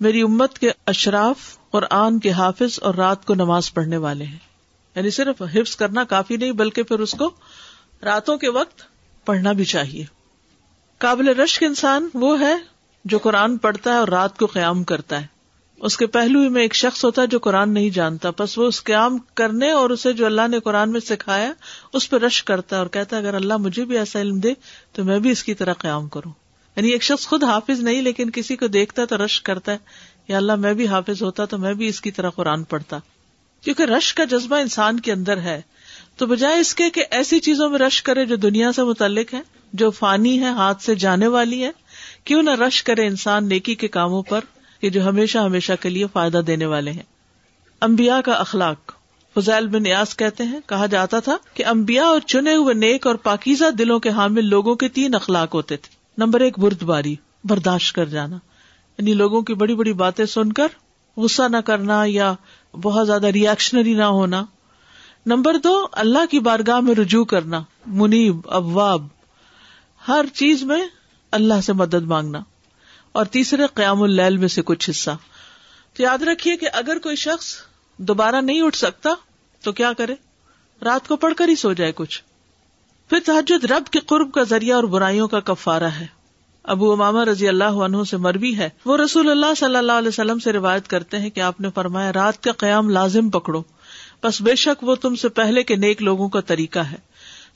میری 0.00 0.22
امت 0.22 0.58
کے 0.58 0.70
اشراف 0.86 1.36
اور 1.70 1.82
آن 1.90 2.18
کے 2.18 2.30
حافظ 2.30 2.78
اور 2.82 2.94
رات 2.94 3.24
کو 3.24 3.34
نماز 3.34 3.74
پڑھنے 3.74 3.96
والے 3.96 4.24
ہیں۔ 4.24 4.38
یعنی 4.94 5.10
صرف 5.10 5.42
حفظ 5.54 5.76
کرنا 5.76 6.04
کافی 6.04 6.36
نہیں، 6.36 6.52
بلکہ 6.52 6.82
پھر 6.82 6.98
اس 6.98 7.12
کو 7.12 7.30
راتوں 8.04 8.36
کے 8.36 8.48
وقت 8.48 8.82
پڑھنا 9.26 9.52
بھی 9.52 9.64
چاہیے۔ 9.64 10.04
قابل 10.98 11.28
رشک 11.28 11.62
انسان 11.62 12.08
وہ 12.14 12.40
ہے 12.40 12.54
جو 13.04 13.18
قرآن 13.18 13.58
پڑھتا 13.58 13.92
ہے 13.92 13.96
اور 13.96 14.08
رات 14.08 14.38
کو 14.38 14.46
قیام 14.46 14.84
کرتا 14.84 15.20
ہے۔ 15.20 15.39
اس 15.80 15.96
کے 15.96 16.06
پہلو 16.06 16.50
میں 16.50 16.62
ایک 16.62 16.74
شخص 16.74 17.04
ہوتا 17.04 17.22
ہے 17.22 17.26
جو 17.26 17.38
قرآن 17.38 17.74
نہیں 17.74 17.90
جانتا، 17.90 18.28
بس 18.38 18.58
وہ 18.58 18.66
اس 18.66 18.84
قیام 18.84 19.18
کرنے 19.34 19.70
اور 19.70 19.90
اسے 19.90 20.12
جو 20.12 20.26
اللہ 20.26 20.48
نے 20.50 20.60
قرآن 20.60 20.92
میں 20.92 21.00
سکھایا، 21.00 21.52
اس 21.92 22.10
پہ 22.10 22.16
رش 22.16 22.44
کرتا 22.44 22.76
ہے 22.76 22.78
اور 22.78 22.86
کہتا 22.86 23.16
ہے، 23.16 23.22
اگر 23.22 23.34
اللہ 23.34 23.56
مجھے 23.56 23.84
بھی 23.84 23.98
ایسا 23.98 24.20
علم 24.20 24.38
دے 24.38 24.54
تو 24.92 25.04
میں 25.04 25.18
بھی 25.18 25.30
اس 25.30 25.44
کی 25.44 25.54
طرح 25.54 25.72
قیام 25.72 26.08
کروں۔ 26.08 26.32
یعنی 26.76 26.88
ایک 26.88 27.02
شخص 27.02 27.26
خود 27.26 27.44
حافظ 27.44 27.80
نہیں، 27.80 28.02
لیکن 28.02 28.30
کسی 28.30 28.56
کو 28.56 28.66
دیکھتا 28.66 29.04
تو 29.04 29.24
رش 29.24 29.42
کرتا 29.42 29.72
ہے، 29.72 29.78
یا 30.28 30.36
اللہ 30.36 30.54
میں 30.54 30.74
بھی 30.74 30.86
حافظ 30.86 31.22
ہوتا 31.22 31.44
تو 31.44 31.58
میں 31.58 31.74
بھی 31.74 31.88
اس 31.88 32.00
کی 32.00 32.10
طرح 32.10 32.30
قرآن 32.30 32.64
پڑھتا۔ 32.64 32.98
کیونکہ 33.64 33.82
رش 33.82 34.14
کا 34.14 34.24
جذبہ 34.24 34.56
انسان 34.56 35.00
کے 35.00 35.12
اندر 35.12 35.36
ہے، 35.36 35.60
تو 36.16 36.26
بجائے 36.26 36.60
اس 36.60 36.74
کے 36.74 36.90
کہ 36.90 37.04
ایسی 37.10 37.40
چیزوں 37.40 37.68
میں 37.68 37.78
رش 37.78 38.02
کرے 38.02 38.26
جو 38.26 38.36
دنیا 38.36 38.72
سے 38.72 38.82
متعلق 38.82 39.34
ہے 39.34 39.40
جو 39.72 39.90
فانی 39.90 40.40
ہے 40.40 40.48
ہاتھ 40.48 40.82
سے 40.82 40.94
جانے 40.94 41.26
والی 41.26 41.64
ہے 41.64 41.70
کیوں 42.24 42.42
نہ 42.42 42.50
رش 42.50 42.82
کرے 42.82 43.06
انسان 43.06 43.48
نیکی 43.48 43.74
کے 43.74 43.88
کاموں 43.88 44.22
پر؟ 44.22 44.40
کہ 44.80 44.90
جو 44.90 45.08
ہمیشہ 45.08 45.38
ہمیشہ 45.38 45.72
کے 45.80 45.88
لیے 45.88 46.06
فائدہ 46.12 46.38
دینے 46.38 46.66
والے 46.66 46.90
ہیں۔ 46.90 47.02
امبیا 47.80 48.20
کا 48.20 48.32
اخلاق۔ 48.32 48.92
فضائل 49.34 49.68
بن 49.68 49.82
نیاز 49.82 50.16
کہتے 50.16 50.44
ہیں، 50.44 50.60
کہا 50.66 50.86
جاتا 50.86 51.20
تھا 51.20 51.36
کہ 51.54 51.66
امبیا 51.66 52.04
اور 52.06 52.20
چنے 52.20 52.54
ہوئے 52.54 52.74
نیک 52.74 53.06
اور 53.06 53.14
پاکیزہ 53.14 53.70
دلوں 53.70 53.98
کے 53.98 54.10
حامل 54.10 54.44
لوگوں 54.44 54.74
کے 54.74 54.88
تین 54.88 55.14
اخلاق 55.14 55.54
ہوتے 55.54 55.76
تھے۔ 55.76 55.94
نمبر 56.18 56.40
ایک 56.40 56.58
برد 56.58 56.82
باری 56.82 57.16
برداشت 57.44 57.94
کر 57.94 58.04
جانا۔ 58.04 58.36
یعنی 58.98 59.14
لوگوں 59.14 59.42
کی 59.42 59.54
بڑی 59.54 59.74
بڑی 59.74 59.92
باتیں 59.92 60.24
سن 60.24 60.52
کر 60.52 60.66
غصہ 61.16 61.42
نہ 61.50 61.56
کرنا 61.56 62.02
یا 62.06 62.34
بہت 62.72 63.06
زیادہ 63.06 63.26
ریئیکشنری 63.26 63.94
نہ 63.94 64.02
ہونا۔ 64.02 64.44
نمبر 65.26 65.56
دو، 65.58 65.86
اللہ 65.92 66.26
کی 66.30 66.40
بارگاہ 66.40 66.80
میں 66.80 66.94
رجوع 66.94 67.24
کرنا۔ 67.24 67.62
منیب، 67.86 68.36
ابواب، 68.46 69.06
ہر 70.08 70.24
چیز 70.34 70.62
میں 70.62 70.82
اللہ 71.30 71.60
سے 71.60 71.72
مدد 71.72 72.02
مانگنا۔ 72.02 72.40
اور 73.12 73.24
تیسرے 73.24 73.62
قیام 73.74 74.02
اللیل 74.02 74.36
میں 74.36 74.48
سے 74.48 74.62
کچھ 74.62 74.90
حصہ۔ 74.90 75.10
تو 75.94 76.02
یاد 76.02 76.22
رکھیے 76.22 76.56
کہ 76.56 76.68
اگر 76.72 76.98
کوئی 76.98 77.16
شخص 77.16 77.54
دوبارہ 77.96 78.40
نہیں 78.40 78.62
اٹھ 78.62 78.76
سکتا، 78.76 79.10
تو 79.62 79.72
کیا 79.72 79.92
کرے؟ 79.92 80.14
رات 80.84 81.08
کو 81.08 81.16
پڑھ 81.16 81.34
کر 81.34 81.48
ہی 81.48 81.56
سو 81.56 81.72
جائے 81.72 81.92
کچھ۔ 81.92 82.22
پھر 83.08 83.18
تحجد 83.24 83.64
رب 83.64 83.86
کے 83.86 83.98
قرب 83.98 84.32
کا 84.32 84.42
ذریعہ 84.42 84.76
اور 84.76 84.84
برائیوں 84.84 85.28
کا 85.28 85.40
کفارہ 85.40 85.84
ہے۔ 85.84 86.06
ابو 86.62 86.92
اماما 86.92 87.24
رضی 87.24 87.48
اللہ 87.48 87.64
عنہ 87.64 87.96
سے 88.10 88.16
مربی 88.16 88.58
ہے۔ 88.58 88.68
وہ 88.84 88.96
رسول 88.96 89.30
اللہ 89.30 89.54
صلی 89.56 89.76
اللہ 89.76 89.92
علیہ 89.92 90.08
وسلم 90.08 90.38
سے 90.38 90.52
روایت 90.52 90.88
کرتے 90.88 91.18
ہیں 91.18 91.30
کہ 91.30 91.40
آپ 91.40 91.60
نے 91.60 91.68
فرمایا، 91.74 92.12
رات 92.12 92.42
کا 92.42 92.52
قیام 92.52 92.88
لازم 92.88 93.30
پکڑو۔ 93.30 93.62
بس 94.22 94.40
بے 94.40 94.54
شک 94.54 94.84
وہ 94.84 94.94
تم 94.94 95.14
سے 95.14 95.28
پہلے 95.28 95.62
کے 95.62 95.76
نیک 95.76 96.02
لوگوں 96.02 96.28
کا 96.28 96.40
طریقہ 96.40 96.78
ہے۔ 96.78 96.96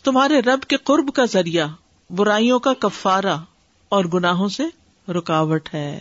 تمہارے 0.04 0.40
رب 0.40 0.60
کے 0.62 0.76
قرب 0.76 1.14
کا 1.14 1.24
ذریعہ، 1.24 1.66
برائیوں 2.10 2.58
کا 2.58 2.72
کفارہ 2.72 3.36
اور 3.88 4.04
گناہوں 4.04 4.48
سے 4.48 4.62
رکاوٹ 5.08 5.68
ہے۔ 5.74 6.00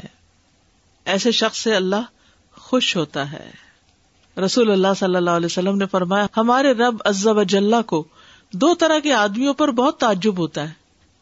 ایسے 1.06 1.32
شخص 1.32 1.58
سے 1.58 1.76
اللہ 1.76 2.02
خوش 2.58 2.98
ہوتا 2.98 3.32
ہے۔ 3.32 3.52
رسول 4.46 4.72
اللہ 4.72 4.88
صلی 4.98 5.16
اللہ 5.16 5.30
علیہ 5.30 5.46
وسلم 5.46 5.78
نے 5.78 5.86
فرمایا، 5.86 6.28
ہمارے 6.38 6.72
رب 6.72 6.96
و 7.26 7.44
جلہ 7.44 7.82
کو 7.86 8.04
دو 8.54 8.76
طرح 8.76 9.00
کے 9.00 9.14
آدمیوں 9.14 9.54
پر 9.54 9.72
بہت 9.72 9.98
تعجب 9.98 10.38
ہوتا 10.38 10.70
ہے۔ 10.70 10.74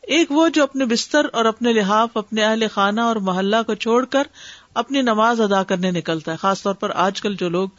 ایک 0.01 0.31
وہ 0.31 0.49
جو 0.49 0.63
اپنے 0.63 0.85
بستر 0.85 1.25
اور 1.33 1.45
اپنے 1.45 1.73
لحاف، 1.73 2.17
اپنے 2.17 2.43
اہل 2.43 2.67
خانہ 2.71 3.01
اور 3.01 3.15
محلہ 3.15 3.55
کو 3.67 3.73
چھوڑ 3.73 4.05
کر 4.05 4.23
اپنی 4.73 5.01
نماز 5.01 5.41
ادا 5.41 5.63
کرنے 5.63 5.91
نکلتا 5.91 6.31
ہے، 6.31 6.37
خاص 6.37 6.63
طور 6.63 6.73
پر 6.73 6.91
آج 6.95 7.21
کل 7.21 7.35
جو 7.35 7.49
لوگ 7.49 7.69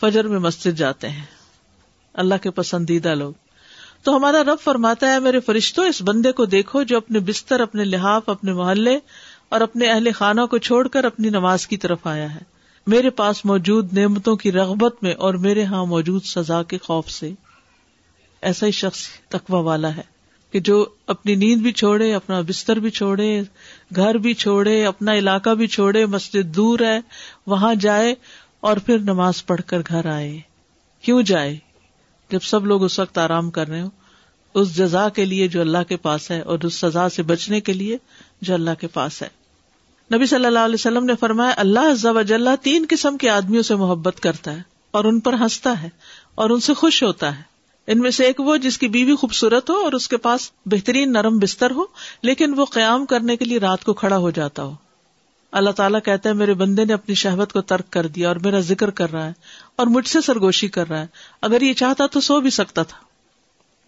فجر 0.00 0.28
میں 0.28 0.38
مسجد 0.38 0.78
جاتے 0.78 1.08
ہیں۔ 1.08 1.24
اللہ 2.14 2.34
کے 2.42 2.50
پسندیدہ 2.50 3.14
لوگ۔ 3.14 3.32
تو 4.02 4.16
ہمارا 4.16 4.42
رب 4.42 4.58
فرماتا 4.64 5.12
ہے، 5.12 5.18
میرے 5.18 5.40
فرشتوں 5.40 5.84
اس 5.84 6.02
بندے 6.02 6.32
کو 6.32 6.44
دیکھو 6.44 6.82
جو 6.82 6.96
اپنے 6.96 7.18
بستر، 7.18 7.60
اپنے 7.60 7.84
لحاف، 7.84 8.28
اپنے 8.28 8.52
محلے 8.52 8.98
اور 9.48 9.60
اپنے 9.60 9.88
اہل 9.88 10.12
خانہ 10.12 10.40
کو 10.50 10.58
چھوڑ 10.58 10.88
کر 10.88 11.04
اپنی 11.04 11.30
نماز 11.30 11.66
کی 11.66 11.76
طرف 11.76 11.98
آیا 12.04 12.34
ہے۔ 12.34 12.40
میرے 12.86 13.10
پاس 13.10 13.44
موجود 13.44 13.92
نعمتوں 13.92 14.36
کی 14.36 14.52
رغبت 14.52 15.02
میں 15.02 15.14
اور 15.14 15.34
میرے 15.34 15.64
ہاں 15.64 15.86
موجود 15.86 16.22
سزا 16.24 16.62
کے 16.62 16.78
خوف 16.78 17.10
سے۔ 17.10 17.32
ایسا 18.42 18.66
ہی 18.66 18.70
شخص 18.70 19.08
تقوا 19.28 19.60
والا 19.60 19.96
ہے 19.96 20.02
کہ 20.50 20.60
جو 20.60 20.86
اپنی 21.06 21.34
نیند 21.34 21.62
بھی 21.62 21.72
چھوڑے، 21.72 22.14
اپنا 22.14 22.40
بستر 22.40 22.76
بھی 22.76 22.90
چھوڑے، 22.90 23.40
گھر 23.96 24.14
بھی 24.14 24.34
چھوڑے، 24.34 24.86
اپنا 24.86 25.14
علاقہ 25.14 25.50
بھی 25.50 25.66
چھوڑے، 25.66 26.06
مسجد 26.06 26.56
دور 26.56 26.80
ہے، 26.80 27.00
وہاں 27.46 27.74
جائے 27.74 28.14
اور 28.60 28.76
پھر 28.76 28.98
نماز 28.98 29.46
پڑھ 29.46 29.60
کر 29.66 29.80
گھر 29.88 30.06
آئے۔ 30.06 30.40
کیوں 31.02 31.22
جائے؟ 31.22 31.56
جب 32.30 32.38
سب 32.42 32.66
لوگ 32.66 32.84
اس 32.84 32.98
وقت 32.98 33.18
آرام 33.18 33.50
کر 33.50 33.68
رہے 33.68 33.82
ہو 33.82 33.88
اس 34.54 34.76
جزا 34.76 35.08
کے 35.08 35.24
لیے 35.24 35.48
جو 35.48 35.60
اللہ 35.60 35.82
کے 35.88 35.96
پاس 35.96 36.30
ہے 36.30 36.40
اور 36.40 36.58
اس 36.62 36.74
سزا 36.74 37.08
سے 37.08 37.22
بچنے 37.22 37.60
کے 37.60 37.72
لیے 37.72 37.96
جو 38.40 38.54
اللہ 38.54 38.70
کے 38.80 38.86
پاس 38.86 39.22
ہے۔ 39.22 39.28
نبی 40.14 40.26
صلی 40.26 40.46
اللہ 40.46 40.58
علیہ 40.58 40.74
وسلم 40.74 41.04
نے 41.04 41.14
فرمایا، 41.14 41.54
اللہ 41.56 42.56
تین 42.62 42.86
قسم 42.88 43.16
کے 43.16 43.30
آدمیوں 43.30 43.62
سے 43.62 43.74
محبت 43.74 44.20
کرتا 44.20 44.52
ہے 44.52 44.62
اور 44.90 45.04
ان 45.04 45.20
پر 45.20 45.32
ہنستا 45.32 45.82
ہے 45.82 45.88
اور 46.34 46.50
ان 46.50 46.60
سے 46.60 46.74
خوش 46.74 47.02
ہوتا 47.02 47.38
ہے۔ 47.38 47.42
ان 47.86 47.98
میں 47.98 48.10
سے 48.10 48.24
ایک 48.24 48.40
وہ 48.40 48.56
جس 48.56 48.78
کی 48.78 48.88
بیوی 48.88 49.14
خوبصورت 49.14 49.70
ہو 49.70 49.74
اور 49.74 49.92
اس 49.92 50.08
کے 50.08 50.16
پاس 50.16 50.50
بہترین 50.66 51.12
نرم 51.12 51.38
بستر 51.38 51.70
ہو، 51.70 51.84
لیکن 52.22 52.54
وہ 52.56 52.64
قیام 52.64 53.06
کرنے 53.06 53.36
کے 53.36 53.44
لیے 53.44 53.58
رات 53.58 53.84
کو 53.84 53.94
کھڑا 53.94 54.16
ہو 54.16 54.30
جاتا 54.30 54.62
ہو۔ 54.62 54.74
اللہ 55.52 55.70
تعالیٰ 55.70 56.00
کہتا 56.04 56.28
ہے، 56.28 56.34
میرے 56.34 56.54
بندے 56.54 56.84
نے 56.84 56.92
اپنی 56.92 57.14
شہبت 57.14 57.52
کو 57.52 57.60
ترک 57.60 57.90
کر 57.90 58.06
دیا 58.06 58.28
اور 58.28 58.36
میرا 58.36 58.60
ذکر 58.60 58.90
کر 58.90 59.12
رہا 59.12 59.26
ہے 59.26 59.32
اور 59.76 59.86
مجھ 59.86 60.08
سے 60.08 60.20
سرگوشی 60.20 60.68
کر 60.68 60.88
رہا 60.88 61.00
ہے۔ 61.00 61.06
اگر 61.42 61.62
یہ 61.62 61.72
چاہتا 61.72 62.06
تو 62.06 62.20
سو 62.20 62.40
بھی 62.40 62.50
سکتا 62.50 62.82
تھا۔ 62.82 63.07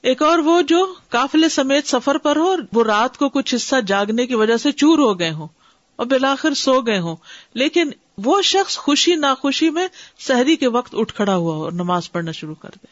ایک 0.03 0.23
اور 0.23 0.39
وہ 0.39 0.63
جو 0.63 0.95
کافلے 1.09 1.49
سمیت 1.49 1.87
سفر 1.87 2.19
پر 2.19 2.37
ہو 2.37 2.55
وہ 2.73 2.85
رات 2.85 3.19
کو 3.19 3.29
کچھ 3.29 3.55
حصہ 3.55 3.77
جاگنے 3.87 4.27
کی 4.27 4.35
وجہ 4.35 4.57
سے 4.57 4.73
چور 4.73 4.99
ہو 4.99 5.19
گئے 5.19 5.31
ہوں 5.31 5.49
اور 5.97 6.07
بالآخر 6.07 6.55
سو 6.55 6.81
گئے 6.81 6.99
ہوں۔ 6.99 7.17
لیکن 7.55 7.91
وہ 8.25 8.43
شخص 8.43 8.77
خوشی 8.77 9.15
ناخوشی 9.15 9.71
میں 9.71 9.89
سحری 10.19 10.57
کے 10.57 10.69
وقت 10.69 10.95
اٹھ 10.99 11.15
کھڑا 11.15 11.37
ہوا 11.37 11.57
ہو 11.57 11.65
اور 11.65 11.73
نماز 11.73 12.13
پڑھنا 12.13 12.33
شروع 12.33 12.55
کر 12.55 12.69
دے 12.83 12.87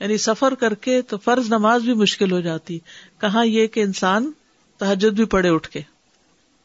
یعنی 0.00 0.18
سفر 0.18 0.54
کر 0.54 0.74
کے 0.74 1.02
تو 1.02 1.18
فرض 1.18 1.48
نماز 1.48 1.82
بھی 1.82 1.94
مشکل 1.94 2.32
ہو 2.32 2.40
جاتی۔ 2.40 2.78
کہاں 3.20 3.46
یہ 3.46 3.66
کہ 3.66 3.80
انسان 3.80 4.30
تحجد 4.78 5.16
بھی 5.16 5.24
پڑے 5.24 5.48
اٹھ 5.48 5.68
کے۔ 5.68 5.80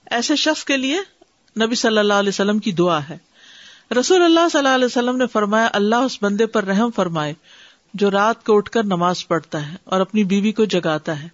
ایسے 0.06 0.36
شخص 0.36 0.63
کے 0.65 0.78
لیے 0.78 0.98
نبی 1.62 1.76
صلی 1.76 1.98
اللہ 1.98 2.13
علیہ 2.13 2.30
وسلم 2.30 2.60
کی 2.60 2.72
دعا 2.72 3.00
ہے۔ 3.10 3.17
رسول 4.00 4.24
اللہ 4.24 4.50
صلی 4.52 4.58
اللہ 4.58 4.76
علیہ 4.76 4.86
وسلم 4.86 5.17
نے 5.17 5.28
فرمایا، 5.28 5.70
اللہ 5.74 5.96
اس 5.96 6.24
بندے 6.24 6.46
پر 6.46 6.63
رحم 6.63 6.89
فرمائے۔ 6.96 7.34
جو 7.97 8.12
رات 8.12 8.45
کو 8.45 8.57
اٹھ 8.57 8.71
کر 8.71 8.83
نماز 8.83 9.27
پڑھتا 9.27 9.71
ہے 9.71 9.75
اور 9.83 10.01
اپنی 10.01 10.23
بیوی 10.23 10.51
کو 10.51 10.65
جگاتا 10.65 11.23
ہے۔ 11.23 11.27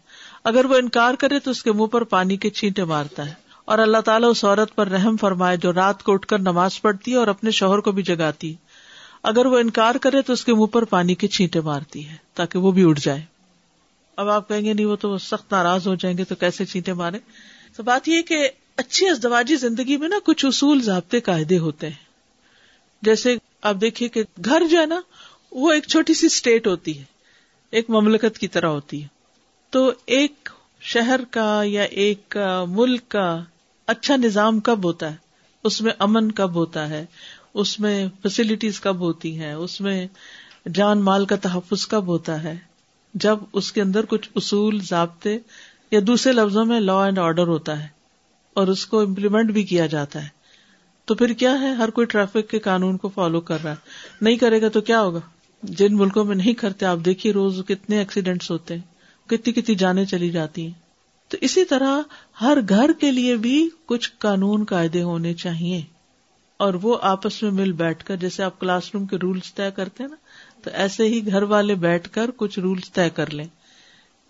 اگر 0.44 0.66
وہ 0.66 0.76
انکار 0.76 1.14
کرے 1.14 1.40
تو 1.40 1.52
اس 1.52 1.64
کے 1.64 1.72
منہ 1.72 1.86
پر 1.86 2.04
پانی 2.04 2.38
کے 2.38 2.50
چھینٹے 2.50 2.84
مارتا 2.84 3.26
ہے۔ 3.26 3.34
اور 3.66 3.80
اللہ 3.80 3.98
تعالیٰ 3.98 4.30
اس 4.30 4.46
عورت 4.46 4.76
پر 4.76 4.88
رحم 4.88 5.18
فرمائے 5.18 5.58
جو 5.58 5.74
رات 5.74 6.04
کو 6.04 6.14
اٹھ 6.14 6.28
کر 6.28 6.40
نماز 6.40 6.82
پڑھتی 6.82 7.12
ہے 7.12 7.16
اور 7.16 7.28
اپنے 7.28 7.52
شوہر 7.52 7.80
کو 7.80 7.92
بھی 7.92 8.04
جگاتی۔ 8.04 8.54
اگر 9.24 9.46
وہ 9.46 9.60
انکار 9.60 9.96
کرے 9.96 10.22
تو 10.22 10.34
اس 10.34 10.46
کے 10.46 10.54
منہ 10.54 10.66
پر 10.66 10.84
پانی 10.84 11.16
کے 11.16 11.28
چھینٹے 11.28 11.62
مارتی 11.62 12.10
ہے 12.10 12.16
تاکہ 12.34 12.60
وہ 12.60 12.72
بھی 12.72 12.90
اٹھ 12.90 13.02
جائے۔ 13.04 13.22
اب 14.18 14.30
آپ 14.30 14.50
کہیں 14.50 14.66
گے 14.66 14.74
نہیں، 14.74 14.86
وہ 14.86 14.96
تو 14.96 15.18
سخت 15.18 15.52
ناراض 15.52 15.88
ہو 15.88 15.96
جائیں 15.96 16.18
گے 16.18 16.24
تو 16.24 16.36
کیسے 16.36 16.66
چینٹے 16.66 16.94
مارے؟ 16.94 17.20
تو 17.78 17.84
بات 17.84 18.08
یہ 18.08 18.22
کہ 18.22 18.50
اچھی 18.78 19.10
ازدواجی 19.10 19.56
زندگی 19.56 19.98
میں 19.98 20.10
نا 20.10 20.16
کچھ 20.26 20.46
اصول 20.46 20.82
ضابطے 20.82 21.20
قاعدے 21.20 21.58
ہوتے 21.58 21.88
ہیں۔ 21.90 22.14
جیسے 23.02 23.38
آپ 23.62 23.76
دیکھیے 23.82 24.10
کہ 24.10 24.24
گھر 24.46 24.64
جو 24.72 24.80
ہے 24.82 24.86
نا 24.86 25.02
وہ 25.54 25.72
ایک 25.72 25.88
چھوٹی 25.88 26.14
سی 26.14 26.26
اسٹیٹ 26.26 26.68
ہوتی 26.68 27.00
ہے، 27.00 27.04
ایک 27.72 27.90
مملکت 27.90 28.38
کی 28.38 28.48
طرح 28.48 28.68
ہوتی 28.68 29.02
ہے۔ 29.02 29.08
تو 29.70 29.92
ایک 30.06 30.50
شہر 30.82 31.20
کا 31.32 31.62
یا 31.66 31.84
ایک 31.84 32.38
ملک 32.68 33.08
کا 33.08 33.44
اچھا 33.88 34.16
نظام 34.16 34.60
کب 34.60 34.84
ہوتا 34.84 35.12
ہے؟ 35.12 35.16
اس 35.64 35.82
میں 35.82 35.94
امن 36.00 36.32
کب 36.32 36.56
ہوتا 36.56 36.90
ہے؟ 36.90 37.06
اس 37.54 37.80
میں 37.80 38.08
فیسلٹیز 38.22 38.80
کب 38.80 39.00
ہوتی 39.00 39.40
ہیں؟ 39.40 39.54
اس 39.54 39.82
میں 39.82 40.08
جان 40.74 41.02
مال 41.02 41.26
کا 41.26 41.36
تحفظ 41.36 41.88
کب 41.88 42.08
ہوتا 42.08 42.44
ہے؟ 42.44 42.56
جب 43.14 43.38
اس 43.54 43.72
کے 43.72 43.82
اندر 43.82 44.06
کچھ 44.06 44.30
اصول، 44.36 44.80
ضابطے 44.82 45.40
یا 45.92 46.00
دوسرے 46.08 46.34
لفظوں 46.34 46.66
میں 46.66 46.80
لا 46.80 47.06
اینڈ 47.06 47.20
آرڈر 47.20 47.48
ہوتا 47.48 47.84
ہے 47.84 47.88
اور 48.54 48.68
اس 48.68 48.86
کو 48.86 49.00
امپلیمنٹ 49.00 49.52
بھی 49.52 49.64
کیا 49.64 49.86
جاتا 49.86 50.24
ہے، 50.24 50.28
تو 51.06 51.16
پھر 51.16 51.34
کیا 51.34 51.62
ہے؟ 51.62 51.74
ہر 51.74 51.90
کوئی 51.90 52.08
ٹریفک 52.08 52.50
کے 52.50 52.60
قانون 52.60 52.98
کو 52.98 53.10
فالو 53.10 53.42
کر 53.42 53.58
رہا 53.64 53.72
ہے۔ 53.72 53.76
نہیں 54.22 54.36
کرے 54.36 54.62
گا 54.62 54.68
تو 54.68 54.82
کیا 54.82 55.02
ہوگا؟ 55.02 55.20
جن 55.64 55.96
ملکوں 55.96 56.26
میں 56.26 56.36
نہیں 56.36 56.54
کرتے، 56.54 56.86
آپ 56.86 56.98
دیکھیے 57.06 57.34
روز 57.34 57.62
کتنے 57.68 57.98
ایکسیڈینٹس 57.98 58.52
ہوتے 58.52 58.74
ہیں، 58.76 58.82
کتنی 59.30 59.54
کتنی 59.54 59.76
جانے 59.76 60.06
چلی 60.06 60.30
جاتی 60.30 60.66
ہیں۔ 60.66 60.74
تو 61.28 61.38
اسی 61.42 61.66
طرح 61.66 62.02
ہر 62.42 62.58
گھر 62.70 62.92
کے 63.00 63.12
لیے 63.12 63.36
بھی 63.36 63.70
کچھ 63.86 64.12
قانون 64.18 64.66
قاعدے 64.66 65.02
ہونے 65.02 65.34
چاہیے۔ 65.34 65.82
اور 66.58 66.74
وہ 66.74 66.98
آپس 67.02 67.44
میں 67.44 67.52
مل 67.52 67.72
بیٹھ 67.72 68.06
کر، 68.06 68.16
جیسے 68.16 68.44
آپ 68.44 68.60
کلاس 68.60 68.90
روم 68.94 69.06
کے 69.06 69.18
رولس 69.18 69.54
طے 69.54 69.72
کرتے 69.76 70.04
ہیں 70.04 70.10
نا، 70.10 70.16
تو 70.64 70.70
ایسے 70.74 71.04
ہی 71.04 71.28
گھر 71.28 71.44
والے 71.44 71.76
بیٹھ 71.76 72.10
کر 72.10 72.30
کچھ 72.38 72.60
رولس 72.60 72.94
طے 72.94 73.10
کر 73.10 73.34
لیں 73.34 73.46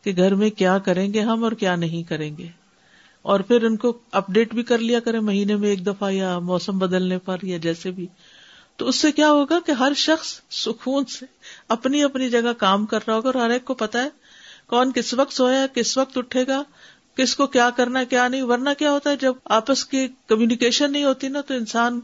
کہ 0.03 0.13
گھر 0.15 0.35
میں 0.35 0.49
کیا 0.49 0.77
کریں 0.77 1.13
گے 1.13 1.19
ہم 1.19 1.43
اور 1.43 1.51
کیا 1.51 1.75
نہیں 1.75 2.03
کریں 2.03 2.37
گے۔ 2.37 2.47
اور 3.21 3.39
پھر 3.39 3.63
ان 3.63 3.77
کو 3.77 3.97
اپ 4.11 4.31
ڈیٹ 4.31 4.53
بھی 4.53 4.63
کر 4.63 4.77
لیا 4.77 4.99
کریں، 4.99 5.19
مہینے 5.19 5.55
میں 5.55 5.69
ایک 5.69 5.87
دفعہ 5.87 6.11
یا 6.11 6.39
موسم 6.39 6.77
بدلنے 6.77 7.17
پر 7.17 7.37
یا 7.43 7.57
جیسے 7.57 7.91
بھی۔ 7.91 8.07
تو 8.77 8.87
اس 8.87 8.95
سے 8.95 9.11
کیا 9.11 9.31
ہوگا 9.31 9.59
کہ 9.65 9.71
ہر 9.71 9.93
شخص 9.95 10.39
سکون 10.51 11.05
سے 11.05 11.25
اپنی 11.67 12.03
اپنی 12.03 12.29
جگہ 12.29 12.53
کام 12.57 12.85
کر 12.85 12.99
رہا 13.07 13.15
ہوگا 13.15 13.29
اور 13.29 13.41
ہر 13.41 13.49
ایک 13.49 13.65
کو 13.65 13.73
پتا 13.73 14.03
ہے 14.03 14.09
کون 14.67 14.91
کس 14.91 15.13
وقت 15.13 15.33
سویا 15.33 15.65
کس 15.73 15.97
وقت 15.97 16.17
اٹھے 16.17 16.47
گا، 16.47 16.63
کس 17.15 17.35
کو 17.35 17.47
کیا 17.47 17.69
کرنا 17.69 18.03
کیا 18.03 18.27
نہیں، 18.27 18.41
ورنہ 18.41 18.69
کیا 18.77 18.91
ہوتا 18.91 19.09
ہے، 19.09 19.15
جب 19.15 19.33
آپس 19.45 19.85
کی 19.85 20.07
کمیونیکیشن 20.27 20.91
نہیں 20.91 21.03
ہوتی 21.03 21.27
نا، 21.27 21.41
تو 21.41 21.53
انسان 21.53 21.99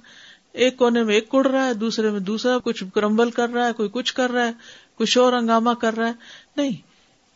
ایک 0.54 0.78
کونے 0.78 1.04
میں 1.04 1.16
ایک 1.16 1.30
کڑ 1.30 1.46
رہا 1.48 1.66
ہے، 1.66 1.74
دوسرے 1.74 2.10
میں 2.10 2.20
دوسرا، 2.20 2.58
کچھ 2.58 2.84
کرمبل 2.94 3.32
کر 3.32 3.50
رہا 3.50 3.68
ہے، 3.68 3.74
کوئی 3.74 3.90
کچھ 3.92 4.14
کر 4.14 4.32
رہا 4.32 4.46
ہے 4.46 4.52
کوئی 4.98 5.08
شور 5.08 5.34
ہنگامہ 5.34 5.70
کر 5.82 5.98
رہا 5.98 6.08
ہے۔ 6.08 6.14
نہیں، 6.58 6.72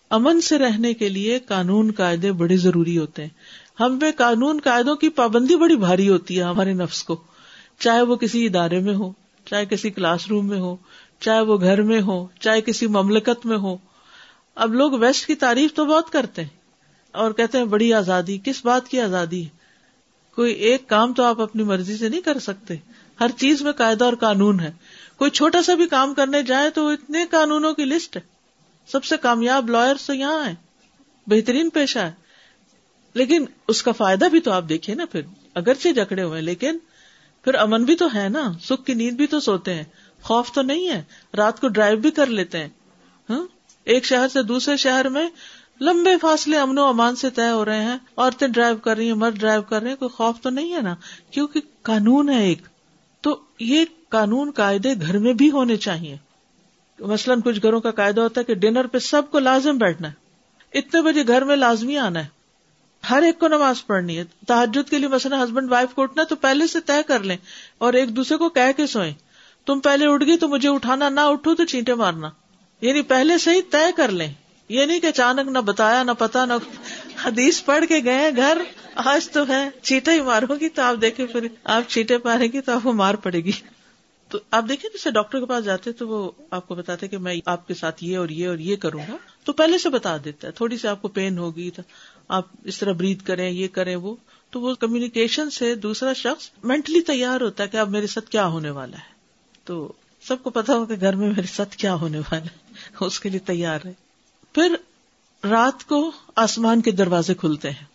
امن 0.09 0.41
سے 0.41 0.57
رہنے 0.57 0.93
کے 0.93 1.09
لیے 1.09 1.39
قانون 1.39 1.91
قاعدے 1.91 2.31
بڑے 2.31 2.57
ضروری 2.57 2.97
ہوتے 2.97 3.21
ہیں۔ 3.21 3.29
ہم 3.79 3.99
پہ 3.99 4.11
قانون 4.11 4.59
قاعدوں 4.63 4.95
کی 4.95 5.09
پابندی 5.09 5.55
بڑی 5.55 5.75
بھاری 5.75 6.09
ہوتی 6.09 6.37
ہے 6.37 6.43
ہمارے 6.43 6.73
نفس 6.73 7.03
کو، 7.03 7.21
چاہے 7.79 8.01
وہ 8.01 8.15
کسی 8.15 8.45
ادارے 8.45 8.79
میں 8.79 8.95
ہو 8.95 9.22
چاہے 9.45 9.65
کسی 9.65 9.89
کلاس 9.89 10.27
روم 10.27 10.47
میں 10.47 10.59
ہو، 10.59 10.75
چاہے 11.19 11.41
وہ 11.41 11.57
گھر 11.57 11.81
میں 11.81 12.01
ہو، 12.01 12.27
چاہے 12.39 12.61
کسی 12.61 12.87
مملکت 12.87 13.45
میں 13.45 13.57
ہو۔ 13.57 13.77
اب 14.55 14.73
لوگ 14.73 14.91
ویسٹ 14.91 15.27
کی 15.27 15.35
تعریف 15.35 15.73
تو 15.73 15.85
بہت 15.85 16.09
کرتے 16.09 16.41
ہیں 16.41 16.49
اور 17.11 17.31
کہتے 17.31 17.57
ہیں 17.57 17.65
بڑی 17.65 17.93
آزادی، 17.93 18.37
کس 18.43 18.65
بات 18.65 18.87
کی 18.87 19.01
آزادی؟ 19.01 19.43
ہے 19.43 19.63
کوئی 20.35 20.53
ایک 20.53 20.89
کام 20.89 21.13
تو 21.13 21.23
آپ 21.23 21.41
اپنی 21.41 21.63
مرضی 21.63 21.97
سے 21.97 22.09
نہیں 22.09 22.21
کر 22.21 22.39
سکتے۔ 22.39 22.75
ہر 23.19 23.27
چیز 23.37 23.61
میں 23.61 23.71
قاعدہ 23.71 24.03
اور 24.03 24.13
قانون 24.13 24.59
ہے۔ 24.59 24.71
کوئی 25.17 25.31
چھوٹا 25.31 25.61
سا 25.61 25.73
بھی 25.73 25.87
کام 25.87 26.13
کرنے 26.13 26.43
جائے 26.43 26.69
تو 26.69 26.87
اتنے 26.87 27.25
قانونوں 27.31 27.73
کی 27.73 27.85
لسٹ 27.85 28.17
ہے۔ 28.17 28.21
سب 28.87 29.03
سے 29.03 29.17
کامیاب 29.17 29.69
لائر 29.69 29.95
تو 30.07 30.13
یہاں 30.13 30.45
ہے 30.45 30.55
بہترین 31.27 31.69
پیشہ 31.69 31.99
ہے۔ 31.99 32.11
لیکن 33.13 33.45
اس 33.67 33.83
کا 33.83 33.91
فائدہ 33.91 34.25
بھی 34.25 34.39
تو 34.39 34.51
آپ 34.51 34.63
دیکھیں 34.69 34.95
نا 34.95 35.05
پھر۔ 35.05 35.21
اگرچہ 35.53 35.89
جکڑے 35.89 36.23
ہوئے 36.23 36.41
لیکن 36.41 36.77
پھر 37.43 37.55
امن 37.55 37.83
بھی 37.83 37.95
تو 37.95 38.07
ہے 38.15 38.29
نا، 38.29 38.53
سکھ 38.63 38.85
کی 38.85 38.93
نیند 38.93 39.17
بھی 39.17 39.27
تو 39.27 39.39
سوتے 39.39 39.73
ہیں۔ 39.73 39.83
خوف 40.21 40.51
تو 40.51 40.61
نہیں 40.61 40.89
ہے، 40.89 41.03
رات 41.37 41.61
کو 41.61 41.67
ڈرائیو 41.67 41.97
بھی 41.97 42.11
کر 42.11 42.25
لیتے 42.25 42.57
ہیں۔ 42.57 42.69
ہاں؟ 43.29 43.47
ایک 43.83 44.05
شہر 44.05 44.27
سے 44.27 44.43
دوسرے 44.43 44.77
شہر 44.77 45.09
میں 45.09 45.29
لمبے 45.81 46.17
فاصلے 46.17 46.57
امن 46.57 46.77
و 46.77 46.83
امان 46.83 47.15
سے 47.15 47.29
طے 47.29 47.49
ہو 47.49 47.65
رہے 47.65 47.83
ہیں۔ 47.83 47.97
عورتیں 48.17 48.47
ڈرائیو 48.47 48.77
کر 48.77 48.97
رہی 48.97 49.07
ہیں، 49.07 49.13
مرد 49.13 49.39
ڈرائیو 49.39 49.61
کر 49.61 49.81
رہے 49.81 49.89
ہیں، 49.89 49.95
کوئی 49.95 50.09
خوف 50.09 50.41
تو 50.41 50.49
نہیں 50.49 50.73
ہے 50.73 50.81
نا؟ 50.81 50.95
کیونکہ 51.31 51.61
قانون 51.81 52.29
ہے 52.29 52.43
ایک۔ 52.43 52.61
تو 53.21 53.39
یہ 53.59 53.85
قانون 54.09 54.51
قاعدے 54.51 54.93
گھر 55.01 55.17
میں 55.17 55.33
بھی 55.33 55.51
ہونے 55.51 55.77
چاہیے۔ 55.77 56.17
مثلاً 56.99 57.41
کچھ 57.41 57.59
گھروں 57.63 57.81
کا 57.81 57.91
قاعدہ 57.91 58.21
ہوتا 58.21 58.39
ہے 58.39 58.45
کہ 58.45 58.55
ڈنر 58.55 58.87
پہ 58.87 58.99
سب 58.99 59.31
کو 59.31 59.39
لازم 59.39 59.77
بیٹھنا 59.77 60.07
ہے۔ 60.07 60.13
اتنے 60.77 61.01
بجے 61.01 61.27
گھر 61.27 61.43
میں 61.43 61.55
لازمی 61.55 61.97
آنا 61.97 62.19
ہے۔ 62.19 62.42
ہر 63.09 63.23
ایک 63.23 63.39
کو 63.39 63.47
نماز 63.47 63.85
پڑھنی 63.85 64.17
ہے۔ 64.17 64.23
تحجد 64.47 64.89
کے 64.89 64.99
لیے 64.99 65.07
مثلاً 65.07 65.43
ہسبینڈ 65.43 65.71
وائف 65.71 65.93
کو 65.93 66.01
اٹھنا 66.01 66.23
تو 66.23 66.35
پہلے 66.35 66.67
سے 66.67 66.79
طے 66.81 67.03
کر 67.07 67.19
لیں 67.19 67.37
اور 67.77 67.93
ایک 67.93 68.15
دوسرے 68.15 68.37
کو 68.37 68.49
کہہ 68.49 68.71
کے 68.77 68.87
سوئیں۔ 68.87 69.13
تم 69.65 69.79
پہلے 69.79 70.05
اٹھ 70.07 70.25
گئی 70.25 70.37
تو 70.37 70.47
مجھے 70.47 70.69
اٹھانا 70.69 71.09
نہ 71.09 71.19
اٹھو 71.19 71.55
تو 71.55 71.65
چینٹے 71.65 71.93
مارنا۔ 71.93 72.29
یعنی 72.81 73.01
پہلے 73.01 73.37
سے 73.37 73.51
ہی 73.51 73.61
طے 73.61 73.91
کر 73.97 74.09
لیں۔ 74.09 74.33
یہ 74.69 74.85
نہیں 74.85 74.99
کہ 74.99 75.07
اچانک 75.07 75.47
نہ 75.47 75.59
بتایا، 75.59 76.03
نہ 76.03 76.11
پتا 76.17 76.45
نہ 76.45 76.53
حدیث 77.25 77.65
پڑھ 77.65 77.85
کے 77.89 77.99
گئے 78.05 78.31
گھر 78.35 78.57
آج 78.95 79.29
تو 79.29 79.47
ہے 79.47 79.69
چیٹا 79.81 80.11
ہی 80.11 80.21
مارو 80.21 80.55
گی 80.59 80.69
تو 80.69 80.81
آپ 80.81 80.95
دیکھیں 81.01 81.25
پھر 81.25 81.47
آپ 81.63 81.89
چیٹے 81.89 82.17
پارے 82.17 82.47
گی 82.47 82.61
تو 82.61 82.71
آپ 82.71 82.79
کو 82.83 82.93
مار 82.93 83.13
پڑے 83.13 83.39
گی۔ 83.39 83.51
تو 84.29 84.39
آپ 84.51 84.63
دیکھیں 84.69 84.89
جیسے 84.89 85.11
ڈاکٹر 85.11 85.39
کے 85.39 85.45
پاس 85.45 85.65
جاتے 85.65 85.91
تو 85.91 86.07
وہ 86.07 86.31
آپ 86.51 86.67
کو 86.67 86.75
بتاتے 86.75 87.07
کہ 87.07 87.17
میں 87.17 87.35
آپ 87.45 87.67
کے 87.67 87.73
ساتھ 87.73 88.03
یہ 88.03 88.17
اور 88.17 88.29
یہ 88.29 88.47
اور 88.47 88.57
یہ 88.57 88.75
کروں 88.75 89.01
گا۔ 89.09 89.17
تو 89.43 89.53
پہلے 89.53 89.77
سے 89.77 89.89
بتا 89.89 90.17
دیتا 90.25 90.47
ہے، 90.47 90.51
تھوڑی 90.51 90.77
سی 90.77 90.87
آپ 90.87 91.01
کو 91.01 91.07
پین 91.07 91.37
ہوگی 91.37 91.71
تو 91.71 91.81
آپ 92.33 92.45
اس 92.63 92.77
طرح 92.77 92.91
برید 92.91 93.21
کریں، 93.21 93.49
یہ 93.49 93.67
کریں 93.67 93.95
وہ، 93.95 94.15
تو 94.49 94.61
وہ 94.61 94.75
کمیونیکیشن 94.75 95.49
سے 95.49 95.75
دوسرا 95.75 96.13
شخص 96.13 96.49
مینٹلی 96.63 97.01
تیار 97.01 97.41
ہوتا 97.41 97.63
ہے 97.63 97.67
کہ 97.67 97.77
اب 97.77 97.89
میرے 97.89 98.07
ساتھ 98.07 98.29
کیا 98.29 98.47
ہونے 98.47 98.69
والا 98.69 98.97
ہے۔ 98.97 99.13
تو 99.63 99.91
سب 100.27 100.43
کو 100.43 100.49
پتا 100.49 100.73
ہو 100.73 100.85
کہ 100.85 100.95
گھر 101.01 101.15
میں 101.15 101.27
میرے 101.27 101.47
ساتھ 101.47 101.75
کیا 101.75 101.95
ہونے 101.95 102.19
والا 102.19 102.43
ہے۔ 102.43 102.73
اس 102.99 103.19
کے 103.19 103.29
لیے 103.29 103.39
تیار 103.39 103.79
ہے۔ 103.85 103.93
پھر 104.53 104.75
رات 105.49 105.83
کو 105.83 106.11
آسمان 106.35 106.81
کے 106.81 106.91
دروازے 106.91 107.33
کھلتے 107.33 107.71
ہیں۔ 107.71 107.85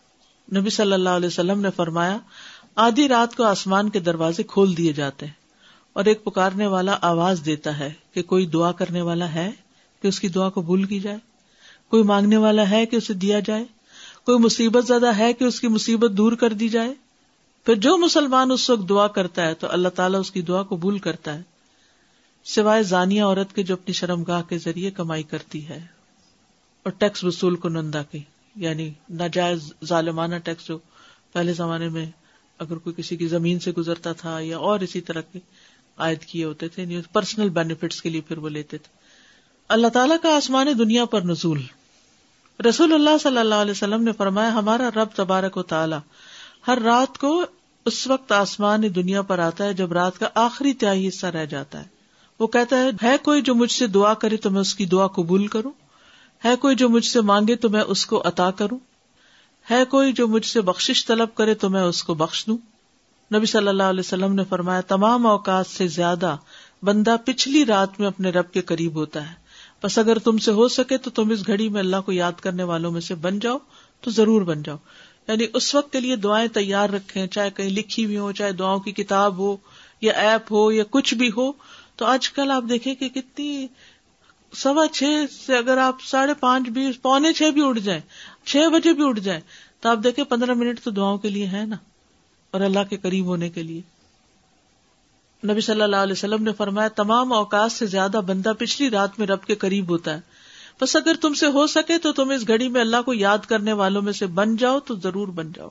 نبی 0.61 0.70
صلی 0.70 0.92
اللہ 0.92 1.09
علیہ 1.09 1.27
وسلم 1.27 1.61
نے 1.61 1.70
فرمایا، 1.77 2.18
آدھی 2.74 3.09
رات 3.09 3.37
کو 3.37 3.42
آسمان 3.42 3.90
کے 3.90 4.01
دروازے 4.01 4.42
کھول 4.42 4.77
دیے 4.77 4.92
جاتے 4.92 5.27
ہیں 5.27 5.33
اور 5.92 6.05
ایک 6.05 6.24
پکارنے 6.24 6.66
والا 6.66 6.98
آواز 7.01 7.42
دیتا 7.44 7.79
ہے 7.79 7.92
کہ 8.12 8.22
کوئی 8.22 8.46
دعا 8.46 8.72
کرنے 8.72 9.01
والا 9.01 9.35
ہے 9.35 9.51
کہ 10.03 10.09
اس 10.09 10.20
کی 10.20 10.29
دعا 10.29 10.48
کو 10.48 10.62
بھول 10.62 10.85
کی 10.85 11.01
جائے، 11.01 11.18
کوئی 11.88 12.03
مانگنے 12.03 12.37
والا 12.37 12.70
ہے 12.70 12.87
کہ 12.87 12.96
اسے 12.96 13.14
دیا 13.14 13.40
جائے۔ 13.40 13.64
کوئی 14.29 14.38
مصیبت 14.38 14.87
زیادہ 14.87 15.17
ہے 15.17 15.33
کہ 15.33 15.45
اس 15.45 15.61
کی 15.61 15.69
مصیبت 15.69 16.11
دور 16.11 16.33
کر 16.33 16.53
دی 16.53 16.69
جائے؟ 16.69 16.95
پھر 17.67 17.75
جو 17.75 17.97
مسلمان 17.97 18.51
اس 18.51 18.71
وقت 18.71 18.88
دعا 18.88 19.07
کرتا 19.07 19.47
ہے 19.47 19.55
تو 19.55 19.67
اللہ 19.71 19.88
تعالیٰ 19.88 20.21
اس 20.21 20.31
کی 20.31 20.43
دعا 20.43 20.62
کو 20.62 20.99
کرتا 20.99 21.35
ہے، 21.35 21.43
سوائے 22.45 22.83
زانیہ 22.83 23.23
عورت 23.23 23.55
کے 23.55 23.62
جو 23.62 23.75
اپنی 23.75 23.93
شرم 23.93 24.23
گاہ 24.23 24.43
کے 24.43 24.59
ذریعے 24.59 24.91
کمائی 24.91 25.23
کرتی 25.23 25.69
ہے۔ 25.69 25.87
اور 26.83 26.91
ٹیکس 26.91 27.25
وصول 27.25 27.57
کو 27.57 27.69
نندا 27.69 28.03
کی 28.03 28.19
یعنی 28.57 28.91
ناجائز 29.11 29.73
ظالمانہ 29.85 30.37
ٹیکس 30.37 30.69
جو 30.69 30.79
پہلے 31.33 31.53
زمانے 31.53 31.88
میں 31.88 32.07
اگر 32.59 32.77
کوئی 32.77 33.03
کسی 33.03 33.17
کی 33.17 33.27
زمین 33.27 33.59
سے 33.59 33.73
گزرتا 33.73 34.12
تھا 34.12 34.41
یا 34.41 34.59
اور 34.59 34.81
اسی 34.81 35.01
طرح 35.01 35.21
کے 35.21 35.38
عائد 35.97 36.21
کیے 36.21 36.45
ہوتے 36.45 36.69
تھے 36.69 37.01
پرسنل 37.12 37.49
بینیفٹس 37.49 38.03
کے 38.03 38.11
لیے 38.11 38.21
پھر 38.21 38.38
وہ 38.38 38.49
لیتے 38.49 38.79
تھے۔ 38.79 38.99
اللہ 39.69 39.88
تعالیٰ 39.88 40.17
کا 40.23 40.37
آسمان 40.37 40.67
دنیا 40.79 41.05
پر 41.05 41.23
نزول۔ 41.23 41.62
رسول 42.64 42.92
اللہ 42.92 43.18
صلی 43.23 43.38
اللہ 43.38 43.55
علیہ 43.55 43.71
وسلم 43.71 44.03
نے 44.03 44.12
فرمایا، 44.12 44.53
ہمارا 44.53 44.90
رب 44.97 45.09
تبارک 45.14 45.57
و 45.57 45.62
تعالیٰ 45.62 45.99
ہر 46.66 46.79
رات 46.85 47.18
کو 47.18 47.44
اس 47.85 48.07
وقت 48.07 48.33
آسمان 48.33 48.83
دنیا 48.94 49.23
پر 49.23 49.38
آتا 49.38 49.64
ہے 49.64 49.75
جب 49.75 49.92
رات 49.92 50.18
کا 50.18 50.29
آخری 50.35 50.75
تہائی 50.75 51.09
حصہ 51.09 51.27
رہ 51.27 51.44
جاتا 51.44 51.81
ہے۔ 51.81 51.85
وہ 52.38 52.47
کہتا 52.47 52.77
ہے 52.77 52.90
ہے 53.03 53.16
کوئی 53.23 53.42
جو 53.42 53.55
مجھ 53.55 53.73
سے 53.73 53.87
دعا 53.87 54.14
کرے 54.14 54.37
تو 54.37 54.51
میں 54.51 54.61
اس 54.61 54.75
کی 54.75 54.87
دعا 54.87 55.07
قبول 55.07 55.47
کروں؟ 55.47 55.71
ہے 56.44 56.57
کوئی 56.57 56.77
جو 56.77 56.88
مجھ 56.88 57.05
سے 57.05 57.21
مانگے 57.21 57.57
تو 57.57 57.68
میں 57.68 57.81
اس 57.81 58.07
کو 58.07 58.23
عطا 58.25 58.51
کروں؟ 58.51 58.79
ہے 59.71 59.85
کوئی 59.85 60.12
جو 60.12 60.29
مجھ 60.29 60.47
سے 60.47 60.61
بخشش 60.61 61.07
طلب 61.07 61.35
کرے 61.35 61.55
تو 61.55 61.71
میں 61.71 61.83
اس 61.83 62.03
کو 62.03 62.14
بخش 62.14 62.47
دوں؟ 62.47 62.59
نبی 63.35 63.47
صلی 63.47 63.68
اللہ 63.68 63.83
علیہ 63.83 64.01
وسلم 64.01 64.35
نے 64.35 64.44
فرمایا، 64.44 64.81
تمام 64.81 65.27
اوقات 65.27 65.66
سے 65.66 65.88
زیادہ 65.88 66.37
بندہ 66.83 67.16
پچھلی 67.25 67.64
رات 67.64 68.01
میں 68.01 68.09
اپنے 68.09 68.31
رب 68.31 68.53
کے 68.53 68.61
قریب 68.61 68.94
ہوتا 68.94 69.31
ہے۔ 69.31 69.47
بس 69.83 69.99
اگر 69.99 70.19
تم 70.19 70.38
سے 70.38 70.51
ہو 70.51 70.69
سکے 70.69 70.99
تو 70.99 71.11
تم 71.11 71.31
اس 71.31 71.47
گھڑی 71.47 71.69
میں 71.69 71.81
اللہ 71.81 71.97
کو 72.07 72.12
یاد 72.12 72.33
کرنے 72.33 72.62
والوں 72.62 72.91
میں 72.91 73.01
سے 73.01 73.14
بن 73.14 73.38
جاؤ، 73.38 73.59
تو 74.01 74.11
ضرور 74.11 74.43
بن 74.43 74.62
جاؤ۔ 74.62 74.77
یعنی 75.29 75.47
اس 75.55 75.75
وقت 75.75 75.93
کے 75.93 76.01
لیے 76.01 76.17
دعائیں 76.17 76.49
تیار 76.49 76.88
رکھیں، 76.88 77.27
چاہے 77.27 77.51
کہیں 77.51 77.71
لکھی 77.71 78.05
ہوئی 78.05 78.17
ہو 78.17 78.33
چاہے 78.33 78.53
دعاؤں 78.53 78.81
کی 78.81 78.93
کتاب 78.93 79.38
ہو، 79.38 79.57
یا 80.01 80.12
ایپ 80.12 80.53
ہو، 80.53 80.73
یا 80.73 80.85
کچھ 80.91 81.14
بھی 81.14 81.31
ہو۔ 81.37 81.53
تو 81.97 82.07
آج 82.07 82.31
کل 82.31 82.51
آپ 82.51 82.64
دیکھیں 82.69 82.95
کہ 82.95 83.09
کتنی 83.09 83.67
سوا 84.53 84.87
چھ 84.88 85.05
سے 85.47 85.57
اگر 85.57 85.79
آپ 85.79 85.97
ساڑھے 86.03 86.35
پانچ 86.35 86.69
بھی، 86.69 86.93
پونے 86.93 87.33
چھ 87.33 87.51
بھی 87.51 87.67
اٹھ 87.67 87.79
جائیں، 87.79 88.01
چھ 88.45 88.57
بجے 88.73 88.93
بھی 88.93 89.09
اٹھ 89.09 89.21
جائیں، 89.21 89.41
تو 89.81 89.88
آپ 89.88 89.99
دیکھیں 90.05 90.25
پندرہ 90.25 90.55
منٹ 90.55 90.81
تو 90.81 90.91
دعاؤں 90.91 91.19
کے 91.19 91.29
لیے 91.29 91.47
ہے 91.47 91.64
نا، 91.64 91.77
اور 92.51 92.61
اللہ 92.61 92.81
کے 92.91 92.97
قریب 92.97 93.25
ہونے 93.25 93.49
کے 93.49 93.62
لیے۔ 93.62 93.81
نبی 95.44 95.61
صلی 95.61 95.83
اللہ 95.83 95.96
علیہ 95.96 96.12
وسلم 96.12 96.42
نے 96.42 96.53
فرمایا، 96.53 96.88
تمام 96.88 97.33
اوقات 97.33 97.72
سے 97.72 97.87
زیادہ 97.87 98.20
بندہ 98.27 98.53
پچھلی 98.59 98.90
رات 98.90 99.18
میں 99.18 99.27
رب 99.27 99.44
کے 99.44 99.55
قریب 99.55 99.90
ہوتا 99.90 100.14
ہے۔ 100.14 100.20
بس 100.81 100.96
اگر 100.96 101.14
تم 101.20 101.35
سے 101.35 101.46
ہو 101.46 101.66
سکے 101.66 101.98
تو 101.98 102.12
تم 102.12 102.31
اس 102.31 102.48
گھڑی 102.48 102.68
میں 102.68 102.81
اللہ 102.81 103.03
کو 103.05 103.14
یاد 103.14 103.38
کرنے 103.38 103.72
والوں 103.72 104.03
میں 104.03 104.12
سے 104.12 104.27
بن 104.27 104.57
جاؤ 104.57 104.81
تو 104.81 104.94
ضرور 104.96 105.29
بن 105.29 105.53
جاؤ۔ 105.53 105.68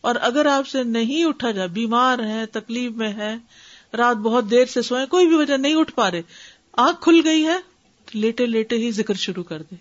اور 0.00 0.14
اگر 0.20 0.46
آپ 0.46 0.68
سے 0.68 0.82
نہیں 0.82 1.24
اٹھا 1.24 1.50
جائے 1.50 1.68
بیمار 1.68 2.18
ہے 2.18 2.46
تکلیف 2.46 2.92
میں 2.92 3.12
ہے 3.12 3.36
رات 3.96 4.16
بہت 4.16 4.50
دیر 4.50 4.66
سے 4.66 4.82
سوئے، 4.82 5.06
کوئی 5.06 5.26
بھی 5.26 5.36
وجہ 5.36 5.56
نہیں 5.56 5.74
اٹھ 5.74 5.92
پا 5.94 6.10
رہے، 6.10 6.22
آنکھ 6.72 7.02
کھل 7.02 7.20
گئی 7.24 7.44
ہے، 7.44 7.56
لیٹے 8.14 8.46
لیٹے 8.46 8.76
ہی 8.76 8.90
ذکر 8.90 9.14
شروع 9.14 9.44
کر 9.44 9.62
دے 9.62 9.74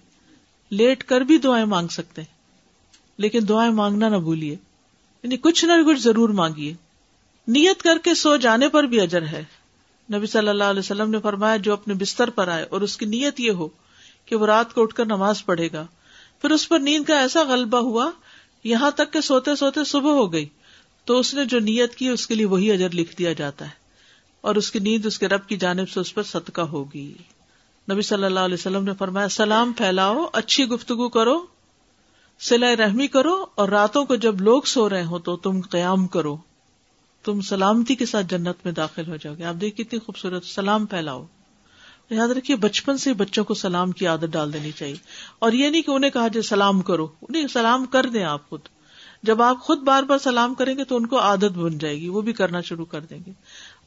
لیٹ 0.70 1.04
کر 1.04 1.22
بھی 1.22 1.38
دعائیں 1.38 1.66
مانگ 1.66 1.88
سکتے 1.88 2.22
ہیں، 2.22 2.34
لیکن 3.18 3.40
دعائیں 3.50 3.72
مانگنا 3.72 4.10
نہ 4.10 4.16
بھولیے۔ 4.16 4.56
یعنی 5.24 5.38
کچھ 5.38 5.66
نہ 5.66 5.72
کچھ 5.88 6.00
ضرور 6.00 6.30
مانگیے۔ 6.30 6.74
نیت 7.48 7.82
کر 7.82 7.98
کے 8.04 8.14
سو 8.14 8.38
جانے 8.38 8.70
پر 8.70 8.84
بھی 8.84 9.02
اجر 9.02 9.22
ہے۔ 9.22 9.44
نبی 10.14 10.28
صلی 10.28 10.48
اللہ 10.48 10.64
علیہ 10.64 10.80
وسلم 10.80 11.10
نے 11.10 11.20
فرمایا، 11.20 11.58
جو 11.58 11.74
اپنے 11.74 11.94
بستر 11.94 12.30
پر 12.30 12.48
آئے 12.48 12.64
اور 12.64 12.82
اس 12.82 12.98
کی 12.98 13.06
نیت 13.06 13.40
یہ 13.40 13.52
ہو 13.52 13.68
کہ 14.26 14.36
وہ 14.36 14.46
رات 14.46 14.74
کو 14.74 14.82
اٹھ 14.82 14.96
کر 14.96 15.06
نماز 15.06 15.46
پڑھے 15.46 15.70
گا۔ 15.74 15.86
پھر 16.42 16.50
اس 16.50 16.70
پر 16.70 16.80
نیند 16.80 17.04
کا 17.04 17.20
ایسا 17.20 17.44
غلبہ 17.44 17.78
ہوا، 17.78 18.12
یہاں 18.64 18.92
تک 18.92 19.14
کہ 19.14 19.22
سوتے 19.22 19.56
سوتے 19.56 19.84
صبح 19.84 20.12
ہو 20.12 20.34
گئی۔ 20.34 20.46
تو 21.06 21.20
اس 21.20 21.34
نے 21.34 21.46
جو 21.46 21.60
نیت 21.60 21.96
کی، 21.96 22.08
اس 22.08 22.28
کے 22.28 22.36
لیے 22.36 22.46
وہی 22.46 22.72
اجر 22.72 22.90
لکھ 22.90 23.18
دیا 23.18 23.34
جاتا 23.34 23.66
ہے۔ 23.66 23.86
اور 24.42 24.56
اس 24.56 24.72
کی 24.72 24.80
نیند 24.80 25.06
اس 25.06 25.20
کے 25.20 25.28
رب 25.28 25.48
کی 25.48 25.58
جانب 25.58 25.90
سے 25.90 26.00
اس 26.00 26.14
پر 26.14 26.24
صدقہ 26.24 26.62
ہوگی۔ 26.62 27.14
نبی 27.92 28.02
صلی 28.02 28.24
اللہ 28.24 28.40
علیہ 28.40 28.54
وسلم 28.54 28.84
نے 28.84 28.92
فرمایا، 28.94 29.30
سلام 29.30 29.74
پھیلاؤ، 29.74 30.26
اچھی 30.34 30.66
گفتگو 30.66 31.10
کرو 31.10 31.46
سلا 32.40 32.76
رحمی 32.76 33.08
کرو 33.08 33.46
اور 33.56 33.70
راتوں 33.70 34.06
کو 34.06 34.16
جب 34.16 34.42
لوگ 34.42 34.62
سو 34.62 34.90
رہے 34.90 35.06
ہو 35.06 35.20
تو 35.20 35.38
تم 35.38 35.62
قیام 35.62 36.08
کرو۔ 36.08 36.38
تم 37.26 37.42
سلامتی 37.42 37.96
کے 37.96 38.06
ساتھ 38.06 38.26
جنت 38.30 38.56
میں 38.66 38.72
داخل 38.72 39.08
ہو 39.08 39.16
جاؤ 39.16 39.34
گے۔ 39.38 39.44
آپ 39.44 39.56
دیکھ 39.62 39.78
کتنی 39.78 40.00
خوبصورت 40.00 40.46
سلام 40.46 40.86
پھیلاؤ۔ 40.86 41.26
یاد 42.10 42.28
رکھیے، 42.28 42.58
بچپن 42.58 42.98
سے 42.98 43.14
بچوں 43.14 43.44
کو 43.44 43.54
سلام 43.54 43.92
کی 43.92 44.08
عادت 44.08 44.26
ڈال 44.32 44.54
دینی 44.54 44.72
چاہیے۔ 44.72 44.96
اور 45.40 45.52
یہ 45.52 45.70
نہیں 45.70 45.82
کہ 45.82 45.92
انہیں 45.92 46.12
کہا 46.12 46.28
جائے 46.28 46.42
سلام 46.42 46.82
کرو۔ 46.82 47.08
انہیں 47.22 47.48
سلام 47.48 47.86
کر 47.86 48.06
دیں 48.06 48.24
آپ 48.24 48.50
خود۔ 48.50 48.60
جب 49.24 49.42
آپ 49.42 49.62
خود 49.62 49.80
بار 49.80 50.04
بار 50.04 50.18
سلام 50.18 50.54
کریں 50.54 50.78
گے 50.78 50.84
تو 50.84 50.96
ان 50.96 51.06
کو 51.06 51.20
عادت 51.20 51.58
بن 51.58 51.78
جائے 51.78 52.02
گی، 52.02 52.10
وہ 52.10 52.22
بھی 52.22 52.34
کرنا 52.34 52.62
شروع 52.62 52.86
کر 52.86 53.02
دیں 53.02 53.20
گے۔ 53.26 53.32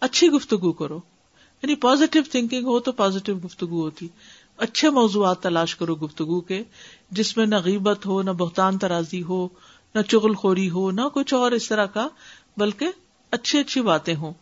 اچھی 0.00 0.28
گفتگو 0.28 0.72
کرو۔ 0.72 0.96
یعنی 1.62 1.74
پازیٹو 1.74 2.18
تھنکنگ 2.30 2.66
ہو 2.66 2.80
تو 2.80 2.92
پازیٹو 2.92 3.34
گفتگو 3.44 3.80
ہوتی۔ 3.80 4.08
اچھے 4.56 4.90
موضوعات 4.90 5.40
تلاش 5.40 5.76
کرو 5.76 5.94
گفتگو 5.94 6.40
کے، 6.40 6.62
جس 7.10 7.36
میں 7.36 7.46
نہ 7.46 7.56
غیبت 7.64 8.06
ہو، 8.06 8.22
نہ 8.22 8.30
بہتان 8.30 8.78
ترازی 8.78 9.22
ہو، 9.22 9.48
نہ 9.94 10.02
چغل 10.02 10.34
خوری 10.34 10.70
ہو، 10.70 10.90
نہ 10.90 11.00
کچھ 11.14 11.34
اور 11.34 11.52
اس 11.52 11.68
طرح 11.68 11.86
کا، 11.86 12.08
بلکہ 12.56 12.86
اچھی 13.30 13.58
اچھی 13.58 13.82
باتیں 13.82 14.14
ہوں 14.14 14.32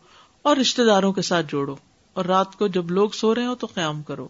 اور 0.43 0.57
رشتے 0.57 0.85
داروں 0.85 1.13
کے 1.13 1.23
ساتھ 1.23 1.47
جوڑو 1.49 1.77
اور 2.13 2.25
رات 2.25 2.57
کو 2.57 2.67
جب 2.67 2.91
لوگ 2.91 3.11
سو 3.11 3.35
رہے 3.35 3.47
ہو 3.47 3.55
تو 3.55 3.67
قیام 3.67 4.03
کرو۔ 4.03 4.29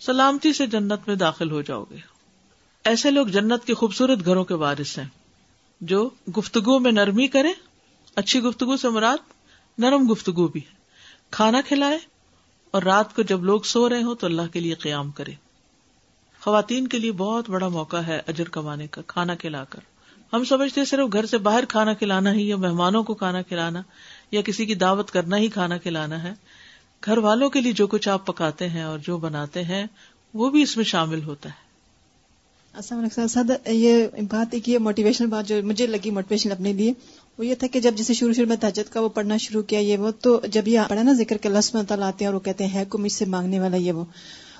سلامتی 0.00 0.52
سے 0.52 0.66
جنت 0.66 1.00
میں 1.06 1.16
داخل 1.16 1.50
ہو 1.50 1.62
جاؤ 1.62 1.84
گے۔ 1.90 1.96
ایسے 2.84 3.10
لوگ 3.10 3.26
جنت 3.26 3.64
کے 3.64 3.74
خوبصورت 3.74 4.24
گھروں 4.24 4.44
کے 4.44 4.54
وارث 4.54 4.98
ہیں۔ 4.98 5.08
جو 5.80 6.10
گفتگو 6.38 6.78
میں 6.78 6.92
نرمی 6.92 7.28
کرے 7.28 7.52
اچھی 8.16 8.40
گفتگو 8.40 8.76
سے 8.76 8.88
مراد 8.88 9.16
نرم 9.78 10.12
گفتگو 10.12 10.48
بھی 10.48 10.60
کھانا 11.30 11.60
کھلائے 11.60 11.98
اور 12.70 12.82
رات 12.82 13.16
کو 13.16 13.22
جب 13.22 13.44
لوگ 13.44 13.60
سو 13.60 13.88
رہے 13.88 14.02
ہو 14.02 14.14
تو 14.14 14.26
اللہ 14.26 14.42
کے 14.52 14.60
لیے 14.60 14.74
قیام 14.74 15.10
کرے 15.10 15.32
خواتین 16.40 16.88
کے 16.88 16.98
لیے 16.98 17.12
بہت 17.12 17.50
بڑا 17.50 17.68
موقع 17.68 17.96
ہے 17.96 18.20
اجر 18.26 18.48
کمانے 18.48 18.86
کا، 18.86 19.02
کھانا 19.06 19.34
کھلا 19.34 19.64
کر۔ 19.64 19.80
ہم 20.36 20.44
سمجھتے 20.44 20.84
صرف 20.84 21.12
گھر 21.12 21.26
سے 21.26 21.38
باہر 21.38 21.64
کھانا 21.64 21.92
کھلانا 21.94 22.32
ہی 22.32 22.48
یا 22.48 22.56
مہمانوں 22.56 23.02
کو 23.02 23.14
کھانا 23.14 23.42
کھلانا 23.42 23.82
یا 24.32 24.40
کسی 24.40 24.66
کی 24.66 24.74
دعوت 24.74 25.10
کرنا 25.10 25.36
ہی 25.36 25.48
کھانا 25.48 25.76
کھلانا 25.76 26.22
ہے۔ 26.22 26.32
گھر 27.04 27.18
والوں 27.18 27.50
کے 27.50 27.60
لیے 27.60 27.72
جو 27.72 27.86
کچھ 27.86 28.08
آپ 28.08 28.26
پکاتے 28.26 28.68
ہیں 28.68 28.82
اور 28.82 28.98
جو 28.98 29.18
بناتے 29.18 29.64
ہیں، 29.64 29.86
وہ 30.34 30.50
بھی 30.50 30.62
اس 30.62 30.76
میں 30.76 30.84
شامل 30.84 31.22
ہوتا 31.22 31.48
ہے۔ 31.48 31.66
السلام 32.74 33.00
علیکم 33.00 33.26
سد 33.26 33.50
یہ 33.68 34.06
بات 34.28 34.46
ایک 34.50 34.68
یہ 34.68 34.78
موٹیویشنل 34.78 35.26
بات 35.26 35.48
جو 35.48 35.56
مجھے 35.64 35.86
لگی 35.86 36.10
موٹیویشن 36.10 36.52
اپنے 36.52 36.72
لیے، 36.72 36.92
وہ 37.38 37.46
یہ 37.46 37.54
تھا 37.54 37.66
کہ 37.66 37.80
جب 37.80 37.94
جیسے 37.94 38.14
شروع 38.14 38.32
شروع 38.32 38.46
میں 38.46 38.56
تاجد 38.56 38.92
کا 38.92 39.00
وہ 39.00 39.08
پڑھنا 39.08 39.36
شروع 39.36 39.62
کیا 39.62 39.78
یہ 39.78 39.96
وہ، 39.96 40.10
تو 40.10 40.40
جب 40.50 40.68
یہ 40.68 40.80
پڑھا 40.88 41.02
نا 41.02 41.12
ذکر 41.12 41.36
کے 41.36 41.48
لسم 41.48 41.82
تعالیٰ 41.82 42.08
آتے 42.08 42.24
ہیں 42.24 42.26
اور 42.26 42.34
وہ 42.34 42.40
کہتے 42.40 42.66
ہیں 42.66 42.84
کو 42.88 42.98
مجھ 42.98 43.12
سے 43.12 43.24
مانگنے 43.24 43.60
والا 43.60 43.76
یہ 43.76 43.92
وہ۔ 43.92 44.04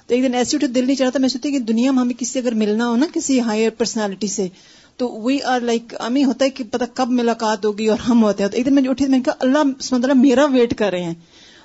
تو 0.07 0.15
ایک 0.15 0.25
دن 0.25 0.35
ایسے 0.35 0.57
اٹھے 0.57 0.67
دل 0.67 0.87
نہیں 0.87 0.97
چاہتا 0.97 1.19
میں 1.19 1.29
سوچتی 1.29 1.53
کہ 1.53 1.59
دنیا 1.59 1.91
میں 1.91 2.01
ہمیں 2.01 2.15
کسی 2.15 2.33
سے 2.33 2.39
اگر 2.39 2.53
ملنا 2.53 2.89
ہو 2.89 2.97
نا، 2.97 3.07
کسی 3.15 3.41
ہائر 3.41 3.71
پرسنالٹی 3.71 4.27
سے 4.27 4.49
تو 4.97 5.21
وی 5.23 5.43
آر 5.43 5.61
لائک 5.61 5.95
ہمیں 6.07 6.25
ہوتا 6.25 6.45
ہے 6.45 6.51
کہ 6.51 6.65
پتا 6.71 6.85
کب 6.95 7.09
ملاقات 7.11 7.65
ہوگی 7.65 7.87
اور 7.87 7.99
ہم 7.99 8.23
ہوتے 8.23 8.43
ہیں۔ 8.43 8.51
تو 8.51 8.57
ایک 8.57 8.67
دن 8.67 8.75
میں 8.75 8.83
اٹھی 8.89 9.07
میں 9.07 9.19
نے 9.19 9.25
کہا 9.25 9.35
اللہ 9.41 10.13
میرا 10.15 10.45
ویٹ 10.45 10.79
کر 10.79 10.91
رہے 10.91 11.03
ہیں۔ 11.03 11.15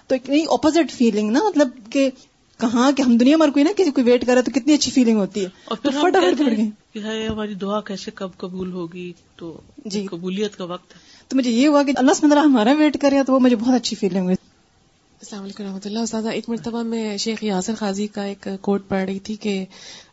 تو 0.08 0.16
ایک 0.16 0.30
نہیں 0.30 0.46
اپوزٹ 0.50 0.92
فیلنگ 0.92 1.32
نا 1.32 1.40
مطلب 1.44 1.70
کہ 1.90 2.10
کہاں 2.58 2.92
کہ 2.92 3.02
ہم 3.02 3.18
دنیا 3.18 3.38
میں 3.38 3.48
کوئی 3.48 3.66
نا 3.66 3.72
کسی 3.78 3.92
کوئی 3.92 4.12
ویٹ 4.12 4.28
کرے 4.28 4.42
تو 4.42 4.52
کتنی 4.52 4.74
اچھی 4.74 4.92
فیلنگ 4.92 5.18
ہوتی 5.18 5.42
ہے۔ 5.44 5.50
اور 5.66 5.78
پھر 5.78 5.92
فٹافٹ 5.92 6.42
ہماری 7.30 7.54
دعا 7.54 7.82
کیسے 7.82 8.12
کب 8.16 8.30
قبول 8.38 8.72
ہوگی؟ 8.72 9.14
تو 9.36 9.62
جی۔ 9.86 10.06
قبولیت 10.06 10.58
کا 10.58 10.64
وقت 10.64 10.96
ہے۔ 10.96 11.00
تو 11.28 11.38
مجھے 11.38 11.52
یہ 11.52 11.68
ہوا 11.68 11.84
کہ 11.84 11.92
اللہ 11.96 12.12
سمندر 12.14 12.38
ہمارا 12.38 12.72
ویٹ 12.72 13.02
کرے 13.02 13.16
تو 13.28 13.34
وہ 13.34 13.40
مجھے 13.40 13.56
بہت 13.56 13.76
اچھی 13.76 13.96
فیلنگ 13.96 14.24
ہوئی۔ 14.24 14.36
السلام 15.20 15.44
علیکم 15.44 15.64
رحمۃ 15.64 15.80
اللہ۔ 15.86 16.00
استاد 16.00 16.24
ایک 16.24 16.50
مرتبہ 16.50 16.84
میں 16.84 17.18
شیخ 17.18 17.44
یاسر 17.44 17.74
خاضی 17.76 18.08
کا 18.08 18.24
ایک 18.24 18.48
کوٹ 18.62 18.88
پڑھ 18.88 19.04
رہی 19.04 19.20
تھی 19.20 19.36
کہ 19.36 19.66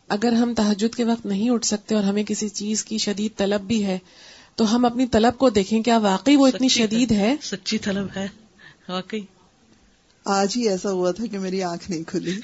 اگر 0.09 0.31
ہم 0.31 0.53
تحجد 0.53 0.95
کے 0.95 1.03
وقت 1.03 1.25
نہیں 1.25 1.49
اٹھ 1.49 1.65
سکتے 1.65 1.95
اور 1.95 2.03
ہمیں 2.03 2.23
کسی 2.23 2.49
چیز 2.49 2.83
کی 2.83 2.97
شدید 2.97 3.37
طلب 3.37 3.61
بھی 3.61 3.85
ہے 3.85 3.97
تو 4.55 4.75
ہم 4.75 4.85
اپنی 4.85 5.07
طلب 5.07 5.37
کو 5.37 5.49
دیکھیں 5.49 5.83
کیا 5.83 5.97
واقعی 5.97 6.35
وہ 6.35 6.47
اتنی 6.47 6.67
شدید 6.67 7.11
ہے؟ 7.11 7.35
سچی 7.41 7.77
طلب 7.77 8.07
ہے 8.15 8.27
واقعی۔ 8.89 9.19
آج 10.25 10.53
ہی 10.57 10.69
ایسا 10.69 10.91
ہوا 10.91 11.11
تھا 11.11 11.25
کہ 11.25 11.39
میری 11.39 11.63
آنکھ 11.63 11.91
نہیں 11.91 12.03
کھلی۔ 12.03 12.39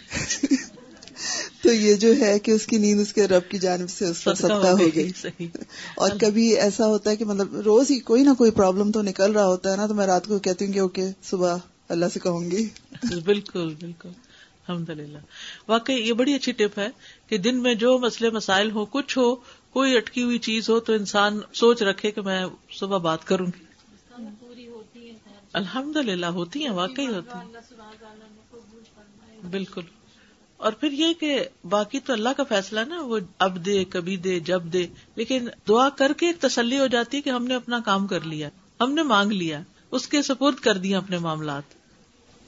تو 1.64 1.74
یہ 1.74 1.96
جو 1.96 2.14
ہے 2.20 2.40
کہ 2.40 2.52
اس 2.52 2.66
کی 2.66 2.78
نیند 2.78 3.00
اس 3.00 3.14
کے 3.14 3.28
رب 3.28 3.42
کی 3.50 3.58
جانب 3.58 3.90
سے 3.90 4.06
اس 4.06 4.24
کا 4.24 4.34
صدقہ 4.34 4.68
ہو 4.68 4.88
گئی 4.96 5.12
اور 5.96 6.10
کبھی 6.22 6.56
ایسا 6.56 6.88
ہوتا 6.88 7.10
ہے 7.10 7.16
کہ 7.16 7.26
مطلب 7.26 7.56
روز 7.56 7.92
ہی 7.92 8.00
کوئی 8.00 8.24
نہ 8.24 8.30
کوئی 8.38 8.52
پرابلم 8.52 8.92
تو 8.92 9.02
نکل 9.02 9.32
رہا 9.32 9.48
ہوتا 9.48 9.72
ہے 9.72 9.78
نا 9.78 9.88
تو 9.88 9.94
میں 9.94 10.06
رات 10.06 10.28
کو 10.28 10.40
کہتی 10.40 10.66
ہوں 10.66 10.74
کہ 10.74 10.80
اوکے 10.80 11.06
صبح 11.24 11.58
اللہ 11.90 12.06
سے 12.14 12.20
کہوں 12.20 12.52
گی۔ 12.52 12.68
بالکل 13.26 13.74
بالکل۔ 13.80 14.10
الحمد 14.68 14.90
للہ 14.90 15.18
واقعی 15.68 15.96
یہ 15.96 16.14
بڑی 16.14 16.34
اچھی 16.34 16.52
ٹپ 16.52 16.80
ہے 16.80 16.88
کہ 17.28 17.38
دن 17.38 17.62
میں 17.62 17.76
جو 17.76 17.98
مسئلے 17.98 18.30
مسائل 18.30 18.72
ہو 18.72 18.86
کچھ 18.86 19.18
ہو، 19.18 19.36
کوئی 19.70 19.98
اٹکی 19.98 20.24
ہوئی 20.24 20.38
چیز 20.38 20.70
ہو 20.70 20.80
تو 20.80 20.94
انسان 20.94 21.40
سوچ 21.54 21.82
رکھے 21.82 22.12
کہ 22.12 22.22
میں 22.22 22.46
صبح 22.72 22.98
بات 22.98 23.26
کروں 23.26 23.48
گی۔ 23.48 23.64
الحمد 25.54 25.96
للہ 25.96 26.26
ہوتی 26.26 26.64
ہیں، 26.64 26.70
واقعی 26.70 27.08
ہوتی 27.08 27.30
ہیں۔ 27.34 27.46
بالکل۔ 29.52 29.82
اور 30.58 30.72
پھر 30.72 30.92
یہ 30.92 31.14
کہ 31.14 31.44
باقی 31.70 32.00
تو 32.00 32.14
اللہ 32.14 32.30
کا 32.38 32.44
فیصلہ 32.44 32.80
نا، 32.80 33.02
وہ 33.02 33.20
اب 33.40 33.66
دے، 33.66 33.86
کبھی 33.86 34.18
دے، 34.18 34.40
جب 34.40 34.64
دے۔ 34.64 34.88
لیکن 35.16 35.48
دعا 35.68 35.90
کر 35.90 36.14
کے 36.14 36.28
ایک 36.28 36.40
تسلی 36.40 36.80
ہو 36.80 36.88
جاتی 36.88 37.18
ہے 37.18 37.22
کہ 37.22 37.30
ہم 37.30 37.46
نے 37.48 37.56
اپنا 37.56 37.80
کام 37.80 38.08
کر 38.08 38.22
لیا، 38.22 38.50
ہم 38.82 38.94
نے 38.94 39.04
مانگ 39.04 39.32
لیا، 39.32 39.62
اس 39.92 40.08
کے 40.08 40.22
سپورٹ 40.22 40.60
کر 40.60 40.78
دیا 40.78 40.98
اپنے 40.98 41.18
معاملات۔ 41.18 41.85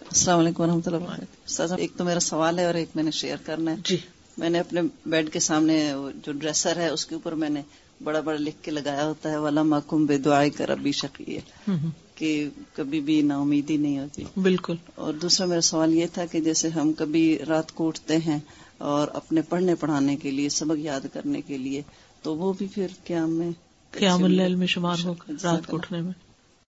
السلام 0.09 0.39
علیکم 0.39 0.63
و 0.63 0.65
رحمۃ 0.65 0.81
اللہ 0.85 1.73
ایک 1.77 1.91
تو 1.97 2.05
میرا 2.05 2.19
سوال 2.19 2.59
ہے 2.59 2.65
اور 2.65 2.73
ایک 2.73 2.89
میں 2.95 3.03
نے 3.03 3.11
شیئر 3.11 3.37
کرنا 3.45 3.71
ہے۔ 3.71 3.75
جی۔ 3.85 3.97
میں 4.37 4.49
نے 4.49 4.59
اپنے 4.59 4.81
بیڈ 5.05 5.33
کے 5.33 5.39
سامنے 5.39 5.93
جو 6.25 6.31
ڈریسر 6.31 6.77
ہے 6.77 6.89
اس 6.89 7.05
کے 7.05 7.15
اوپر 7.15 7.31
میں 7.31 7.49
نے 7.49 7.61
بڑا 8.03 8.19
بڑا 8.19 8.37
لکھ 8.39 8.63
کے 8.63 8.71
لگایا 8.71 9.05
ہوتا 9.05 9.31
ہے 9.31 9.37
والا 9.37 9.63
محکوم 9.63 10.05
بے 10.05 10.17
دعائیں 10.17 10.49
کر 10.49 10.69
ابھی 10.69 10.91
شکی 10.91 11.37
ہے 11.37 11.71
کہ 12.15 12.49
کبھی 12.73 12.99
بھی 12.99 13.21
نا 13.21 13.37
امیدی 13.37 13.77
نہیں 13.77 13.99
ہوتی۔ 13.99 14.23
بالکل۔ 14.37 14.75
اور 14.95 15.13
دوسرا 15.13 15.47
میرا 15.47 15.61
سوال 15.61 15.93
یہ 15.95 16.05
تھا 16.13 16.25
کہ 16.25 16.39
جیسے 16.41 16.69
ہم 16.69 16.93
کبھی 16.93 17.37
رات 17.47 17.71
کو 17.71 17.87
اٹھتے 17.87 18.17
ہیں 18.17 18.39
اور 18.77 19.07
اپنے 19.13 19.41
پڑھنے 19.41 19.75
پڑھانے 19.75 20.15
کے 20.15 20.31
لیے 20.31 20.49
سبق 20.49 20.77
یاد 20.77 21.01
کرنے 21.13 21.41
کے 21.41 21.57
لیے 21.57 21.81
تو 22.21 22.35
وہ 22.35 22.53
بھی 22.53 22.67
پھر 22.73 22.87
قیام 23.03 23.31
میں 23.31 23.51
قیام 23.91 24.23
اللیل 24.23 24.55
میں 24.55 24.67
شمار 24.67 24.97
ہوگا 25.03 25.33
رات 25.43 25.67
کو 25.67 25.75
اٹھنے 25.75 26.01
میں۔ 26.01 26.26